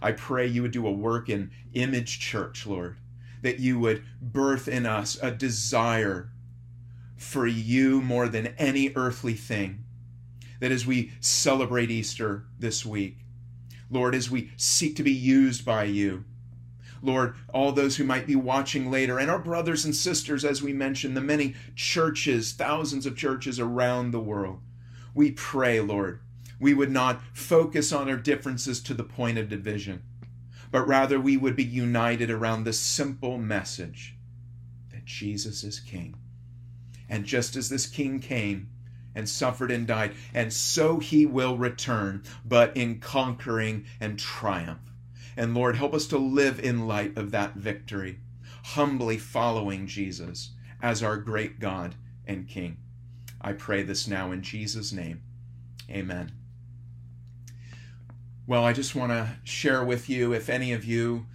I 0.00 0.12
pray 0.12 0.46
you 0.46 0.62
would 0.62 0.72
do 0.72 0.86
a 0.86 0.92
work 0.92 1.28
in 1.28 1.50
Image 1.74 2.18
Church, 2.18 2.66
Lord, 2.66 2.96
that 3.42 3.60
you 3.60 3.78
would 3.78 4.04
birth 4.20 4.68
in 4.68 4.86
us 4.86 5.16
a 5.22 5.30
desire 5.30 6.30
for 7.16 7.46
you 7.46 8.00
more 8.00 8.28
than 8.28 8.48
any 8.58 8.92
earthly 8.96 9.34
thing. 9.34 9.84
That 10.60 10.72
as 10.72 10.86
we 10.86 11.12
celebrate 11.20 11.90
Easter 11.90 12.44
this 12.58 12.84
week, 12.84 13.21
Lord, 13.92 14.14
as 14.14 14.30
we 14.30 14.50
seek 14.56 14.96
to 14.96 15.02
be 15.02 15.12
used 15.12 15.64
by 15.64 15.84
you. 15.84 16.24
Lord, 17.02 17.34
all 17.52 17.72
those 17.72 17.96
who 17.96 18.04
might 18.04 18.26
be 18.26 18.36
watching 18.36 18.90
later, 18.90 19.18
and 19.18 19.30
our 19.30 19.38
brothers 19.38 19.84
and 19.84 19.94
sisters, 19.94 20.44
as 20.44 20.62
we 20.62 20.72
mentioned, 20.72 21.16
the 21.16 21.20
many 21.20 21.54
churches, 21.74 22.52
thousands 22.52 23.06
of 23.06 23.16
churches 23.16 23.58
around 23.58 24.12
the 24.12 24.20
world, 24.20 24.60
we 25.14 25.32
pray, 25.32 25.80
Lord, 25.80 26.20
we 26.60 26.72
would 26.72 26.92
not 26.92 27.20
focus 27.34 27.92
on 27.92 28.08
our 28.08 28.16
differences 28.16 28.80
to 28.82 28.94
the 28.94 29.02
point 29.02 29.36
of 29.36 29.48
division, 29.48 30.02
but 30.70 30.86
rather 30.86 31.20
we 31.20 31.36
would 31.36 31.56
be 31.56 31.64
united 31.64 32.30
around 32.30 32.64
the 32.64 32.72
simple 32.72 33.36
message 33.36 34.14
that 34.92 35.04
Jesus 35.04 35.64
is 35.64 35.80
King. 35.80 36.14
And 37.08 37.24
just 37.24 37.56
as 37.56 37.68
this 37.68 37.86
King 37.86 38.20
came, 38.20 38.70
and 39.14 39.28
suffered 39.28 39.70
and 39.70 39.86
died, 39.86 40.14
and 40.32 40.52
so 40.52 40.98
he 40.98 41.26
will 41.26 41.56
return, 41.56 42.22
but 42.44 42.76
in 42.76 43.00
conquering 43.00 43.84
and 44.00 44.18
triumph. 44.18 44.92
And 45.36 45.54
Lord, 45.54 45.76
help 45.76 45.94
us 45.94 46.06
to 46.08 46.18
live 46.18 46.60
in 46.60 46.86
light 46.86 47.16
of 47.16 47.30
that 47.30 47.54
victory, 47.54 48.18
humbly 48.64 49.18
following 49.18 49.86
Jesus 49.86 50.50
as 50.82 51.02
our 51.02 51.16
great 51.16 51.60
God 51.60 51.94
and 52.26 52.48
King. 52.48 52.78
I 53.40 53.52
pray 53.52 53.82
this 53.82 54.06
now 54.06 54.32
in 54.32 54.42
Jesus' 54.42 54.92
name. 54.92 55.22
Amen. 55.90 56.32
Well, 58.46 58.64
I 58.64 58.72
just 58.72 58.94
want 58.94 59.12
to 59.12 59.36
share 59.44 59.84
with 59.84 60.08
you 60.08 60.32
if 60.32 60.48
any 60.48 60.72
of 60.72 60.84
you 60.84 61.26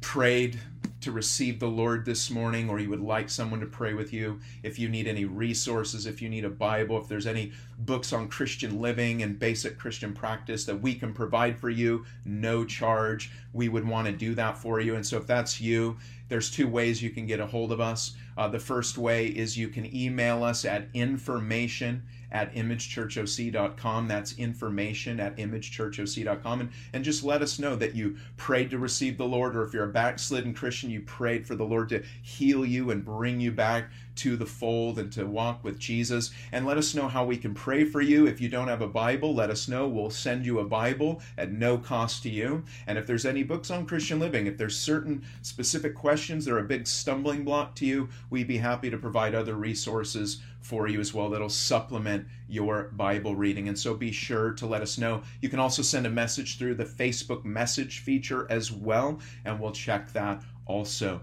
prayed 0.00 0.58
to 1.04 1.12
receive 1.12 1.60
the 1.60 1.68
Lord 1.68 2.04
this 2.04 2.30
morning, 2.30 2.68
or 2.68 2.78
you 2.78 2.90
would 2.90 3.00
like 3.00 3.30
someone 3.30 3.60
to 3.60 3.66
pray 3.66 3.94
with 3.94 4.12
you, 4.12 4.40
if 4.62 4.78
you 4.78 4.88
need 4.88 5.06
any 5.06 5.24
resources, 5.24 6.06
if 6.06 6.20
you 6.20 6.28
need 6.28 6.44
a 6.44 6.50
Bible, 6.50 6.98
if 6.98 7.08
there's 7.08 7.26
any 7.26 7.52
books 7.78 8.12
on 8.12 8.28
Christian 8.28 8.80
living 8.80 9.22
and 9.22 9.38
basic 9.38 9.78
Christian 9.78 10.12
practice 10.12 10.64
that 10.64 10.80
we 10.80 10.94
can 10.94 11.12
provide 11.12 11.58
for 11.58 11.70
you, 11.70 12.04
no 12.24 12.64
charge, 12.64 13.30
we 13.52 13.68
would 13.68 13.86
want 13.86 14.06
to 14.06 14.12
do 14.12 14.34
that 14.34 14.58
for 14.58 14.80
you. 14.80 14.96
And 14.96 15.06
so 15.06 15.18
if 15.18 15.26
that's 15.26 15.60
you, 15.60 15.96
there's 16.28 16.50
two 16.50 16.68
ways 16.68 17.02
you 17.02 17.10
can 17.10 17.26
get 17.26 17.40
a 17.40 17.46
hold 17.46 17.70
of 17.70 17.80
us. 17.80 18.16
Uh, 18.36 18.48
the 18.48 18.58
first 18.58 18.98
way 18.98 19.26
is 19.26 19.56
you 19.56 19.68
can 19.68 19.94
email 19.94 20.42
us 20.42 20.64
at 20.64 20.88
information 20.94 22.02
at 22.32 22.54
imagechurchoc.com. 22.54 24.08
That's 24.08 24.38
information 24.38 25.20
at 25.20 25.36
imagechurchoc.com. 25.36 26.60
And, 26.60 26.70
and 26.92 27.04
just 27.04 27.24
let 27.24 27.42
us 27.42 27.58
know 27.58 27.76
that 27.76 27.94
you 27.94 28.16
prayed 28.36 28.70
to 28.70 28.78
receive 28.78 29.18
the 29.18 29.24
Lord, 29.24 29.56
or 29.56 29.64
if 29.64 29.72
you're 29.72 29.84
a 29.84 29.92
backslidden 29.92 30.54
Christian, 30.54 30.90
you 30.90 31.00
prayed 31.02 31.46
for 31.46 31.54
the 31.54 31.64
Lord 31.64 31.88
to 31.90 32.02
heal 32.22 32.64
you 32.64 32.90
and 32.90 33.04
bring 33.04 33.40
you 33.40 33.52
back 33.52 33.90
to 34.16 34.36
the 34.36 34.46
fold 34.46 34.98
and 34.98 35.12
to 35.12 35.26
walk 35.26 35.64
with 35.64 35.78
Jesus. 35.78 36.30
And 36.52 36.66
let 36.66 36.78
us 36.78 36.94
know 36.94 37.08
how 37.08 37.24
we 37.24 37.36
can 37.36 37.54
pray 37.54 37.84
for 37.84 38.00
you. 38.00 38.26
If 38.26 38.40
you 38.40 38.48
don't 38.48 38.68
have 38.68 38.82
a 38.82 38.88
Bible, 38.88 39.34
let 39.34 39.50
us 39.50 39.68
know. 39.68 39.88
We'll 39.88 40.10
send 40.10 40.46
you 40.46 40.60
a 40.60 40.64
Bible 40.64 41.20
at 41.36 41.52
no 41.52 41.78
cost 41.78 42.22
to 42.22 42.30
you. 42.30 42.64
And 42.86 42.98
if 42.98 43.06
there's 43.06 43.26
any 43.26 43.42
books 43.42 43.70
on 43.70 43.86
Christian 43.86 44.18
living, 44.18 44.46
if 44.46 44.56
there's 44.56 44.78
certain 44.78 45.24
specific 45.42 45.94
questions 45.94 46.44
that 46.44 46.54
are 46.54 46.58
a 46.58 46.64
big 46.64 46.86
stumbling 46.86 47.44
block 47.44 47.74
to 47.76 47.86
you, 47.86 48.08
we'd 48.30 48.48
be 48.48 48.58
happy 48.58 48.90
to 48.90 48.98
provide 48.98 49.34
other 49.34 49.54
resources 49.54 50.40
for 50.64 50.88
you 50.88 50.98
as 50.98 51.12
well 51.12 51.28
that'll 51.28 51.48
supplement 51.48 52.26
your 52.48 52.90
Bible 52.92 53.36
reading. 53.36 53.68
And 53.68 53.78
so 53.78 53.94
be 53.94 54.10
sure 54.10 54.52
to 54.52 54.66
let 54.66 54.82
us 54.82 54.96
know. 54.96 55.22
You 55.42 55.48
can 55.50 55.58
also 55.58 55.82
send 55.82 56.06
a 56.06 56.10
message 56.10 56.58
through 56.58 56.76
the 56.76 56.84
Facebook 56.84 57.44
message 57.44 58.00
feature 58.00 58.46
as 58.50 58.72
well, 58.72 59.20
and 59.44 59.60
we'll 59.60 59.72
check 59.72 60.12
that 60.12 60.42
also. 60.66 61.20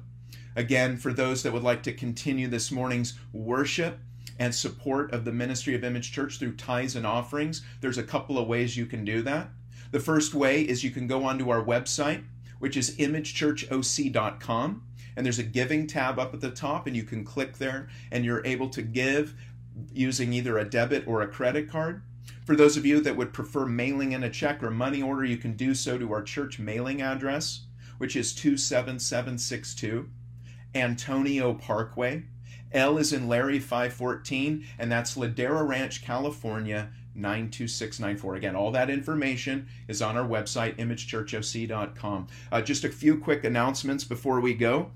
Again, 0.55 0.95
for 0.97 1.11
those 1.11 1.41
that 1.43 1.53
would 1.53 1.63
like 1.63 1.81
to 1.83 1.93
continue 1.93 2.47
this 2.47 2.71
morning's 2.71 3.17
worship, 3.33 3.97
and 4.39 4.53
support 4.55 5.11
of 5.13 5.23
the 5.23 5.31
ministry 5.31 5.75
of 5.75 5.83
Image 5.83 6.11
Church 6.11 6.39
through 6.39 6.55
tithes 6.55 6.95
and 6.95 7.05
offerings, 7.05 7.63
there's 7.79 7.99
a 7.99 8.03
couple 8.03 8.39
of 8.39 8.47
ways 8.47 8.75
you 8.75 8.87
can 8.87 9.05
do 9.05 9.21
that. 9.21 9.49
The 9.91 9.99
first 9.99 10.33
way 10.33 10.61
is 10.61 10.83
you 10.83 10.89
can 10.89 11.05
go 11.05 11.25
onto 11.25 11.51
our 11.51 11.63
website, 11.63 12.23
which 12.57 12.75
is 12.75 12.97
imagechurchoc.com 12.97 14.83
and 15.15 15.25
there's 15.25 15.39
a 15.39 15.43
giving 15.43 15.87
tab 15.87 16.19
up 16.19 16.33
at 16.33 16.41
the 16.41 16.51
top 16.51 16.87
and 16.87 16.95
you 16.95 17.03
can 17.03 17.23
click 17.23 17.57
there 17.57 17.87
and 18.11 18.25
you're 18.25 18.45
able 18.45 18.69
to 18.69 18.81
give 18.81 19.35
using 19.93 20.33
either 20.33 20.57
a 20.57 20.69
debit 20.69 21.07
or 21.07 21.21
a 21.21 21.27
credit 21.27 21.69
card 21.69 22.01
for 22.45 22.55
those 22.55 22.77
of 22.77 22.85
you 22.85 22.99
that 23.01 23.15
would 23.15 23.33
prefer 23.33 23.65
mailing 23.65 24.11
in 24.11 24.23
a 24.23 24.29
check 24.29 24.61
or 24.61 24.69
money 24.69 25.01
order 25.01 25.23
you 25.23 25.37
can 25.37 25.53
do 25.53 25.73
so 25.73 25.97
to 25.97 26.11
our 26.13 26.21
church 26.21 26.59
mailing 26.59 27.01
address 27.01 27.61
which 27.97 28.15
is 28.15 28.33
27762 28.33 30.09
antonio 30.75 31.53
parkway 31.53 32.23
l 32.73 32.97
is 32.97 33.13
in 33.13 33.27
larry 33.27 33.59
514 33.59 34.65
and 34.77 34.91
that's 34.91 35.15
ladera 35.15 35.67
ranch 35.67 36.03
california 36.03 36.89
92694. 37.15 38.35
Again, 38.35 38.55
all 38.55 38.71
that 38.71 38.89
information 38.89 39.67
is 39.87 40.01
on 40.01 40.17
our 40.17 40.27
website, 40.27 40.77
imagechurchoc.com. 40.77 42.27
Uh, 42.51 42.61
just 42.61 42.83
a 42.83 42.89
few 42.89 43.17
quick 43.17 43.43
announcements 43.43 44.03
before 44.03 44.39
we 44.39 44.53
go. 44.53 44.91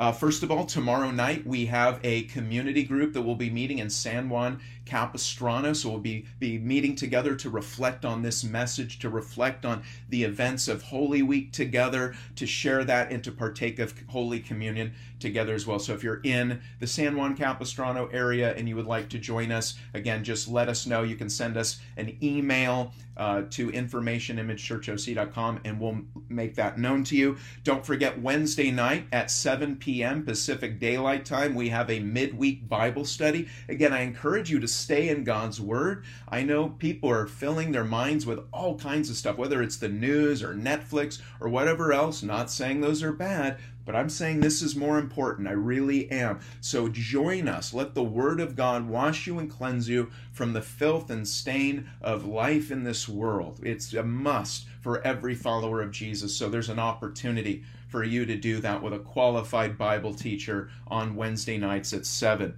Uh, 0.00 0.10
first 0.10 0.42
of 0.42 0.50
all, 0.50 0.64
tomorrow 0.64 1.10
night 1.10 1.46
we 1.46 1.66
have 1.66 2.00
a 2.02 2.22
community 2.22 2.84
group 2.84 3.12
that 3.12 3.20
will 3.20 3.34
be 3.34 3.50
meeting 3.50 3.80
in 3.80 3.90
San 3.90 4.30
Juan 4.30 4.58
Capistrano. 4.90 5.72
So 5.72 5.88
we'll 5.88 6.00
be, 6.00 6.26
be 6.40 6.58
meeting 6.58 6.96
together 6.96 7.36
to 7.36 7.48
reflect 7.48 8.04
on 8.04 8.22
this 8.22 8.42
message, 8.42 8.98
to 8.98 9.08
reflect 9.08 9.64
on 9.64 9.84
the 10.08 10.24
events 10.24 10.66
of 10.66 10.82
Holy 10.82 11.22
Week 11.22 11.52
together, 11.52 12.16
to 12.34 12.46
share 12.46 12.82
that 12.84 13.12
and 13.12 13.22
to 13.22 13.30
partake 13.30 13.78
of 13.78 13.94
Holy 14.08 14.40
Communion 14.40 14.92
together 15.20 15.54
as 15.54 15.66
well. 15.66 15.78
So 15.78 15.94
if 15.94 16.02
you're 16.02 16.20
in 16.24 16.60
the 16.80 16.86
San 16.88 17.16
Juan 17.16 17.36
Capistrano 17.36 18.08
area 18.08 18.52
and 18.54 18.68
you 18.68 18.74
would 18.74 18.86
like 18.86 19.08
to 19.10 19.18
join 19.18 19.52
us, 19.52 19.74
again, 19.94 20.24
just 20.24 20.48
let 20.48 20.68
us 20.68 20.86
know. 20.86 21.02
You 21.02 21.14
can 21.14 21.30
send 21.30 21.56
us 21.56 21.78
an 21.96 22.16
email 22.20 22.92
uh, 23.16 23.42
to 23.50 23.70
informationimagechurchoc.com 23.70 25.60
and 25.64 25.78
we'll 25.78 26.00
make 26.28 26.54
that 26.54 26.78
known 26.78 27.04
to 27.04 27.16
you. 27.16 27.36
Don't 27.64 27.84
forget 27.84 28.20
Wednesday 28.20 28.70
night 28.70 29.06
at 29.12 29.30
7 29.30 29.76
p.m. 29.76 30.24
Pacific 30.24 30.80
Daylight 30.80 31.26
Time, 31.26 31.54
we 31.54 31.68
have 31.68 31.90
a 31.90 32.00
midweek 32.00 32.66
Bible 32.68 33.04
study. 33.04 33.48
Again, 33.68 33.92
I 33.92 34.00
encourage 34.00 34.50
you 34.50 34.58
to 34.60 34.68
stay 34.80 35.08
in 35.08 35.24
God's 35.24 35.60
Word. 35.60 36.04
I 36.28 36.42
know 36.42 36.70
people 36.70 37.10
are 37.10 37.26
filling 37.26 37.72
their 37.72 37.84
minds 37.84 38.26
with 38.26 38.40
all 38.52 38.78
kinds 38.78 39.10
of 39.10 39.16
stuff, 39.16 39.36
whether 39.36 39.62
it's 39.62 39.76
the 39.76 39.88
news 39.88 40.42
or 40.42 40.54
Netflix 40.54 41.20
or 41.40 41.48
whatever 41.48 41.92
else. 41.92 42.22
Not 42.22 42.50
saying 42.50 42.80
those 42.80 43.02
are 43.02 43.12
bad, 43.12 43.58
but 43.84 43.96
I'm 43.96 44.08
saying 44.08 44.40
this 44.40 44.62
is 44.62 44.76
more 44.76 44.98
important. 44.98 45.48
I 45.48 45.52
really 45.52 46.10
am. 46.10 46.40
So 46.60 46.88
join 46.88 47.48
us. 47.48 47.74
Let 47.74 47.94
the 47.94 48.02
Word 48.02 48.40
of 48.40 48.56
God 48.56 48.88
wash 48.88 49.26
you 49.26 49.38
and 49.38 49.50
cleanse 49.50 49.88
you 49.88 50.10
from 50.32 50.52
the 50.52 50.62
filth 50.62 51.10
and 51.10 51.26
stain 51.26 51.88
of 52.00 52.26
life 52.26 52.70
in 52.70 52.84
this 52.84 53.08
world. 53.08 53.60
It's 53.62 53.92
a 53.92 54.02
must 54.02 54.66
for 54.80 55.04
every 55.06 55.34
follower 55.34 55.82
of 55.82 55.90
Jesus. 55.90 56.36
So 56.36 56.48
there's 56.48 56.68
an 56.68 56.78
opportunity 56.78 57.64
for 57.88 58.04
you 58.04 58.24
to 58.26 58.36
do 58.36 58.60
that 58.60 58.82
with 58.82 58.92
a 58.92 58.98
qualified 58.98 59.76
Bible 59.76 60.14
teacher 60.14 60.70
on 60.86 61.16
Wednesday 61.16 61.58
nights 61.58 61.92
at 61.92 62.06
7. 62.06 62.56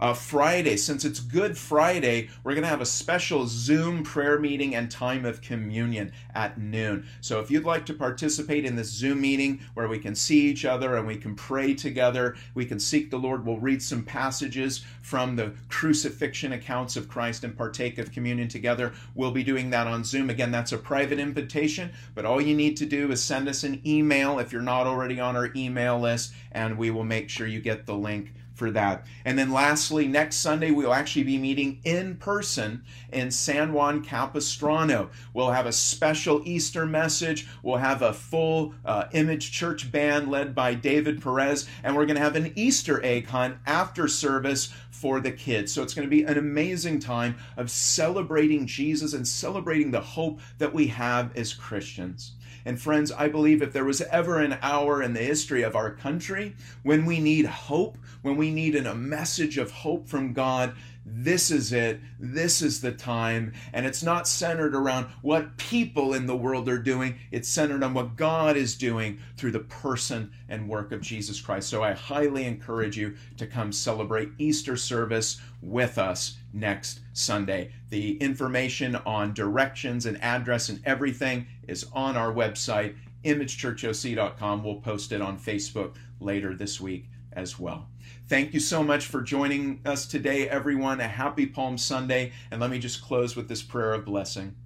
Uh, 0.00 0.14
Friday, 0.14 0.76
since 0.76 1.04
it's 1.04 1.18
Good 1.18 1.58
Friday, 1.58 2.28
we're 2.44 2.54
going 2.54 2.62
to 2.62 2.68
have 2.68 2.80
a 2.80 2.86
special 2.86 3.48
Zoom 3.48 4.04
prayer 4.04 4.38
meeting 4.38 4.76
and 4.76 4.88
time 4.88 5.24
of 5.24 5.42
communion 5.42 6.12
at 6.36 6.56
noon. 6.56 7.04
So 7.20 7.40
if 7.40 7.50
you'd 7.50 7.64
like 7.64 7.84
to 7.86 7.94
participate 7.94 8.64
in 8.64 8.76
this 8.76 8.90
Zoom 8.90 9.20
meeting 9.20 9.58
where 9.74 9.88
we 9.88 9.98
can 9.98 10.14
see 10.14 10.42
each 10.42 10.64
other 10.64 10.94
and 10.94 11.04
we 11.04 11.16
can 11.16 11.34
pray 11.34 11.74
together, 11.74 12.36
we 12.54 12.64
can 12.64 12.78
seek 12.78 13.10
the 13.10 13.18
Lord, 13.18 13.44
we'll 13.44 13.58
read 13.58 13.82
some 13.82 14.04
passages 14.04 14.84
from 15.02 15.34
the 15.34 15.52
crucifixion 15.68 16.52
accounts 16.52 16.96
of 16.96 17.08
Christ 17.08 17.42
and 17.42 17.56
partake 17.56 17.98
of 17.98 18.12
communion 18.12 18.46
together. 18.46 18.92
We'll 19.16 19.32
be 19.32 19.42
doing 19.42 19.70
that 19.70 19.88
on 19.88 20.04
Zoom. 20.04 20.30
Again, 20.30 20.52
that's 20.52 20.70
a 20.70 20.78
private 20.78 21.18
invitation, 21.18 21.90
but 22.14 22.24
all 22.24 22.40
you 22.40 22.54
need 22.54 22.76
to 22.76 22.86
do 22.86 23.10
is 23.10 23.20
send 23.20 23.48
us 23.48 23.64
an 23.64 23.82
email 23.84 24.38
if 24.38 24.52
you're 24.52 24.62
not 24.62 24.86
already 24.86 25.18
on 25.18 25.34
our 25.34 25.50
email 25.56 25.98
list, 25.98 26.34
and 26.52 26.78
we 26.78 26.92
will 26.92 27.04
make 27.04 27.28
sure 27.28 27.48
you 27.48 27.60
get 27.60 27.84
the 27.84 27.96
link 27.96 28.32
for 28.58 28.70
that. 28.72 29.06
And 29.24 29.38
then 29.38 29.52
lastly, 29.52 30.08
next 30.08 30.36
Sunday, 30.36 30.72
we'll 30.72 30.92
actually 30.92 31.22
be 31.22 31.38
meeting 31.38 31.80
in 31.84 32.16
person 32.16 32.82
in 33.12 33.30
San 33.30 33.72
Juan 33.72 34.02
Capistrano. 34.02 35.10
We'll 35.32 35.52
have 35.52 35.66
a 35.66 35.72
special 35.72 36.42
Easter 36.44 36.84
message. 36.84 37.46
We'll 37.62 37.76
have 37.76 38.02
a 38.02 38.12
full 38.12 38.74
uh, 38.84 39.04
image 39.12 39.52
church 39.52 39.92
band 39.92 40.28
led 40.30 40.54
by 40.54 40.74
David 40.74 41.22
Perez, 41.22 41.68
and 41.82 41.94
we're 41.96 42.06
going 42.06 42.16
to 42.16 42.22
have 42.22 42.36
an 42.36 42.52
Easter 42.56 43.02
egg 43.04 43.28
hunt 43.28 43.58
after 43.64 44.08
service 44.08 44.74
for 44.90 45.20
the 45.20 45.30
kids. 45.30 45.72
So 45.72 45.82
it's 45.82 45.94
going 45.94 46.06
to 46.06 46.10
be 46.10 46.24
an 46.24 46.36
amazing 46.36 46.98
time 46.98 47.36
of 47.56 47.70
celebrating 47.70 48.66
Jesus 48.66 49.12
and 49.12 49.26
celebrating 49.26 49.92
the 49.92 50.00
hope 50.00 50.40
that 50.58 50.74
we 50.74 50.88
have 50.88 51.36
as 51.36 51.54
Christians. 51.54 52.32
And 52.68 52.78
friends, 52.78 53.10
I 53.10 53.28
believe 53.28 53.62
if 53.62 53.72
there 53.72 53.86
was 53.86 54.02
ever 54.02 54.40
an 54.40 54.58
hour 54.60 55.02
in 55.02 55.14
the 55.14 55.22
history 55.22 55.62
of 55.62 55.74
our 55.74 55.90
country 55.90 56.54
when 56.82 57.06
we 57.06 57.18
need 57.18 57.46
hope, 57.46 57.96
when 58.20 58.36
we 58.36 58.50
need 58.50 58.76
a 58.76 58.94
message 58.94 59.56
of 59.56 59.70
hope 59.70 60.06
from 60.06 60.34
God, 60.34 60.74
this 61.06 61.50
is 61.50 61.72
it. 61.72 61.98
This 62.20 62.60
is 62.60 62.82
the 62.82 62.92
time. 62.92 63.54
And 63.72 63.86
it's 63.86 64.02
not 64.02 64.28
centered 64.28 64.74
around 64.74 65.06
what 65.22 65.56
people 65.56 66.12
in 66.12 66.26
the 66.26 66.36
world 66.36 66.68
are 66.68 66.78
doing, 66.78 67.18
it's 67.30 67.48
centered 67.48 67.82
on 67.82 67.94
what 67.94 68.16
God 68.16 68.54
is 68.54 68.76
doing 68.76 69.18
through 69.38 69.52
the 69.52 69.60
person 69.60 70.30
and 70.50 70.68
work 70.68 70.92
of 70.92 71.00
Jesus 71.00 71.40
Christ. 71.40 71.70
So 71.70 71.82
I 71.82 71.92
highly 71.92 72.44
encourage 72.44 72.98
you 72.98 73.16
to 73.38 73.46
come 73.46 73.72
celebrate 73.72 74.28
Easter 74.36 74.76
service 74.76 75.40
with 75.62 75.96
us 75.96 76.36
next 76.52 77.00
Sunday. 77.14 77.72
The 77.88 78.18
information 78.18 78.96
on 78.96 79.32
directions 79.32 80.04
and 80.04 80.22
address 80.22 80.68
and 80.68 80.80
everything 80.84 81.46
is 81.68 81.86
on 81.92 82.16
our 82.16 82.32
website, 82.32 82.96
imagechurchoc.com. 83.24 84.64
We'll 84.64 84.80
post 84.80 85.12
it 85.12 85.20
on 85.20 85.38
Facebook 85.38 85.94
later 86.20 86.54
this 86.54 86.80
week 86.80 87.06
as 87.32 87.58
well. 87.58 87.88
Thank 88.26 88.52
you 88.52 88.60
so 88.60 88.82
much 88.82 89.06
for 89.06 89.22
joining 89.22 89.80
us 89.84 90.06
today, 90.06 90.48
everyone. 90.48 91.00
A 91.00 91.08
happy 91.08 91.46
Palm 91.46 91.78
Sunday. 91.78 92.32
And 92.50 92.60
let 92.60 92.70
me 92.70 92.78
just 92.78 93.02
close 93.02 93.36
with 93.36 93.48
this 93.48 93.62
prayer 93.62 93.94
of 93.94 94.04
blessing. 94.04 94.56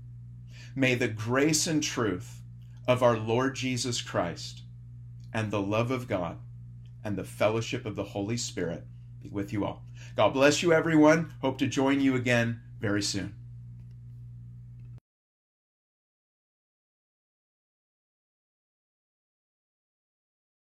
May 0.74 0.94
the 0.94 1.08
grace 1.08 1.66
and 1.66 1.82
truth 1.82 2.40
of 2.88 3.02
our 3.02 3.16
Lord 3.16 3.54
Jesus 3.54 4.00
Christ 4.00 4.62
and 5.32 5.50
the 5.50 5.60
love 5.60 5.90
of 5.90 6.08
God 6.08 6.38
and 7.04 7.16
the 7.16 7.24
fellowship 7.24 7.84
of 7.84 7.96
the 7.96 8.04
Holy 8.04 8.36
Spirit 8.36 8.84
be 9.22 9.28
with 9.28 9.52
you 9.52 9.64
all. 9.64 9.84
God 10.16 10.30
bless 10.30 10.62
you, 10.62 10.72
everyone. 10.72 11.34
Hope 11.40 11.58
to 11.58 11.66
join 11.66 12.00
you 12.00 12.14
again 12.16 12.60
very 12.80 13.02
soon. 13.02 13.34